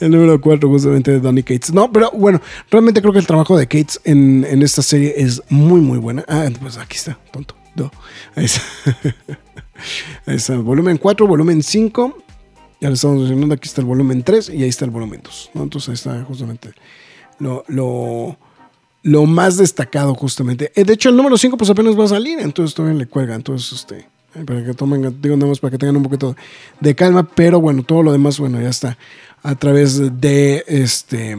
[0.00, 1.72] el, número 4 justamente de Donny Cates.
[1.72, 2.40] No, pero bueno,
[2.72, 6.24] realmente creo que el trabajo de Cates en, en esta serie es muy, muy buena.
[6.26, 7.54] Ah, pues aquí está, tonto.
[7.76, 7.90] No,
[8.34, 8.62] ahí está.
[10.26, 10.56] ahí está.
[10.56, 12.18] Volumen 4, volumen 5.
[12.80, 15.50] Ya le estamos mencionando, aquí está el volumen 3 y ahí está el volumen 2.
[15.54, 16.72] Entonces ahí está justamente
[17.38, 18.36] lo,
[19.02, 20.72] lo, más destacado justamente.
[20.74, 23.34] Eh, de hecho, el número 5 pues apenas va a salir, entonces todavía le cuelga.
[23.34, 26.36] Entonces, este, eh, para que tomen, digo nada más para que tengan un poquito
[26.80, 28.98] de calma, pero bueno, todo lo demás, bueno, ya está
[29.42, 31.38] a través de este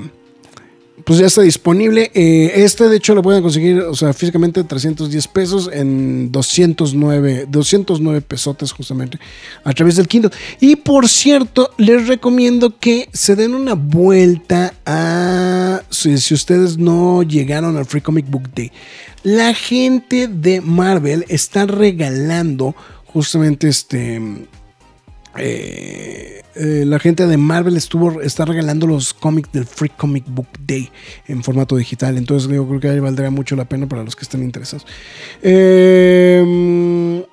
[1.06, 2.12] pues ya está disponible.
[2.14, 8.22] Eh, este, de hecho, lo pueden conseguir, o sea, físicamente 310 pesos en 209, 209
[8.22, 9.20] pesotes justamente
[9.64, 10.32] a través del Kindle.
[10.60, 17.24] Y por cierto, les recomiendo que se den una vuelta a, si, si ustedes no
[17.24, 18.72] llegaron al Free Comic Book Day,
[19.24, 22.76] la gente de Marvel está regalando
[23.06, 24.48] justamente este
[25.40, 30.48] eh, eh, la gente de Marvel estuvo está regalando los cómics del Free Comic Book
[30.66, 30.90] Day
[31.28, 32.18] en formato digital.
[32.18, 34.86] Entonces yo creo que ahí valdría mucho la pena para los que estén interesados.
[35.42, 37.24] Em,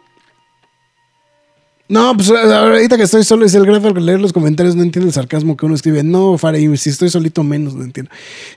[1.88, 5.08] no, pues ahorita que estoy solo es el grafo al leer los comentarios no entiende
[5.08, 6.02] el sarcasmo que uno escribe.
[6.02, 8.10] No, Farey, si estoy solito menos lo entiendo.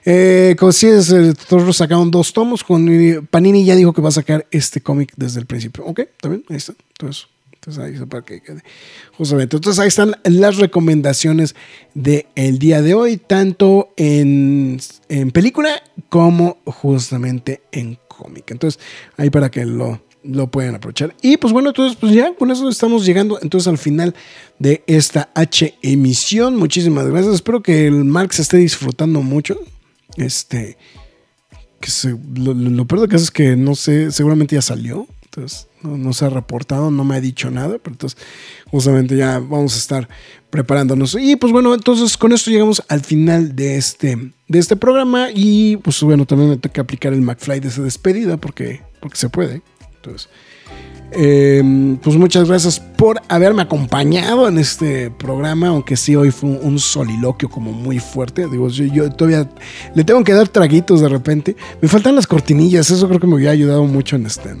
[0.04, 1.14] Eh, como si es,
[1.48, 2.88] todos sacaron dos tomos, con
[3.30, 5.84] Panini ya dijo que va a sacar este cómic desde el principio.
[5.84, 6.74] Ok, también, ahí está.
[6.98, 7.28] Entonces,
[7.60, 8.40] entonces ahí, para que
[9.18, 9.56] Justamente.
[9.56, 11.54] Entonces ahí están las recomendaciones
[11.92, 14.80] del día de hoy, tanto en,
[15.34, 18.50] película como justamente en cómic.
[18.50, 18.80] Entonces
[19.18, 21.14] ahí para que lo, lo puedan aprovechar.
[21.20, 24.14] Y pues bueno, entonces pues ya con eso estamos llegando entonces al final
[24.58, 26.56] de esta H emisión.
[26.56, 27.34] Muchísimas gracias.
[27.34, 29.60] Espero que el Marx esté disfrutando mucho.
[30.16, 30.78] Este,
[31.78, 31.90] que
[32.36, 35.06] lo, lo peor de caso es que no sé, seguramente ya salió.
[35.24, 38.18] Entonces, no, se ha reportado, no me ha dicho nada, pero entonces
[38.70, 40.08] justamente ya vamos a estar
[40.50, 41.16] preparándonos.
[41.18, 45.76] Y pues bueno, entonces con esto llegamos al final de este, de este programa y
[45.78, 49.62] pues bueno, también me que aplicar el McFly de esa despedida porque, porque se puede.
[49.96, 50.28] Entonces,
[51.12, 56.78] em, pues muchas gracias por haberme acompañado en este programa, aunque sí hoy fue un,
[56.78, 58.46] soliloquio como muy fuerte.
[58.50, 59.48] Digo, yo, yo, todavía
[59.94, 61.56] le tengo que dar traguitos de repente.
[61.82, 64.54] Me faltan las cortinillas, eso creo que me hubiera ayudado mucho en este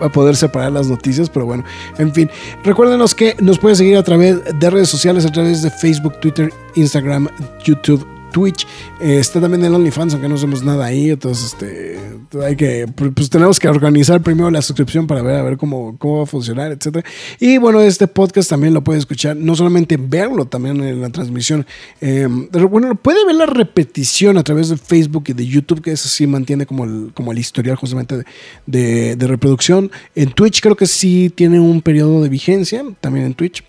[0.00, 1.64] a poder separar las noticias, pero bueno,
[1.98, 2.30] en fin,
[2.62, 6.52] recuérdenos que nos pueden seguir a través de redes sociales, a través de Facebook, Twitter,
[6.74, 7.28] Instagram,
[7.64, 8.66] YouTube Twitch.
[9.00, 11.10] Está también el OnlyFans, aunque no hacemos nada ahí.
[11.10, 11.98] Entonces, este,
[12.44, 16.18] hay que, pues tenemos que organizar primero la suscripción para ver a ver cómo, cómo
[16.18, 17.06] va a funcionar, etcétera.
[17.38, 21.64] Y bueno, este podcast también lo puede escuchar, no solamente verlo también en la transmisión.
[22.00, 22.26] Eh,
[22.68, 26.26] bueno, puede ver la repetición a través de Facebook y de YouTube, que eso sí
[26.26, 28.24] mantiene como el, como el historial justamente
[28.66, 29.92] de, de reproducción.
[30.16, 33.62] En Twitch creo que sí tiene un periodo de vigencia, también en Twitch.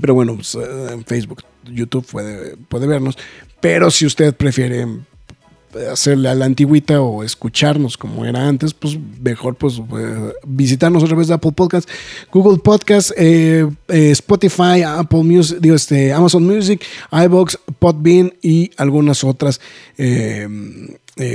[0.00, 3.16] Pero bueno, pues, eh, en Facebook, YouTube puede, puede vernos.
[3.60, 4.86] Pero si usted prefiere
[5.92, 11.06] hacerle a la antigüita o escucharnos como era antes, pues mejor pues eh, visitarnos a
[11.06, 11.88] través de Apple Podcast,
[12.32, 19.22] Google Podcast, eh, eh, Spotify, Apple Music, digo, este, Amazon Music, iBox, Podbean y algunas
[19.22, 19.60] otras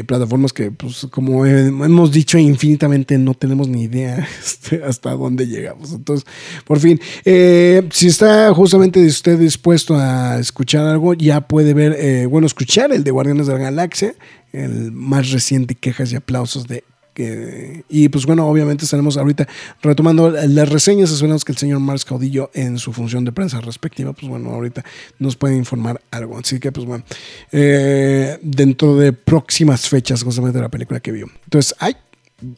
[0.07, 5.91] plataformas que, pues, como hemos dicho infinitamente, no tenemos ni idea este, hasta dónde llegamos.
[5.91, 6.25] Entonces,
[6.65, 12.91] por fin, si está justamente usted dispuesto a escuchar algo, ya puede ver, bueno, escuchar
[12.91, 14.15] el de Guardianes de la Galaxia
[14.55, 16.83] el más reciente quejas y aplausos de
[17.17, 19.47] y pues bueno, obviamente estaremos ahorita
[19.81, 21.11] retomando las reseñas.
[21.11, 24.83] Esperamos que el señor Mars Caudillo, en su función de prensa respectiva, pues bueno, ahorita
[25.19, 26.37] nos puede informar algo.
[26.37, 27.03] Así que, pues bueno,
[27.51, 31.27] eh, dentro de próximas fechas, justamente la película que vio.
[31.45, 31.95] Entonces, ay,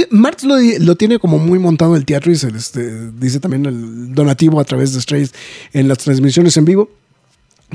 [0.09, 4.59] Marx lo, tiene como muy montado el teatro y se este, dice también el donativo
[4.59, 5.31] a través de Strays
[5.73, 6.89] en las transmisiones en vivo.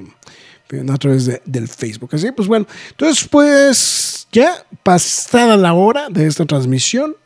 [0.69, 2.11] pues, a través del Facebook.
[2.13, 7.17] Así, pues bueno, entonces pues ya pasada la hora de esta transmisión,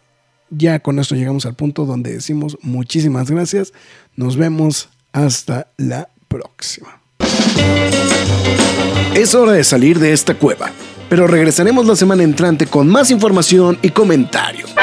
[0.50, 3.72] ya con esto llegamos al punto donde decimos muchísimas gracias,
[4.16, 7.00] nos vemos hasta la próxima.
[9.14, 10.72] Es hora de salir de esta cueva
[11.12, 14.74] pero regresaremos la semana entrante con más información y comentarios.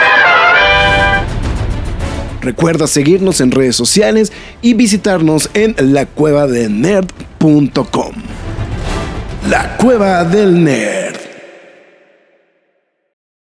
[2.40, 8.14] Recuerda seguirnos en redes sociales y visitarnos en lacuevadelnerd.com.
[9.50, 11.29] La Cueva del Nerd.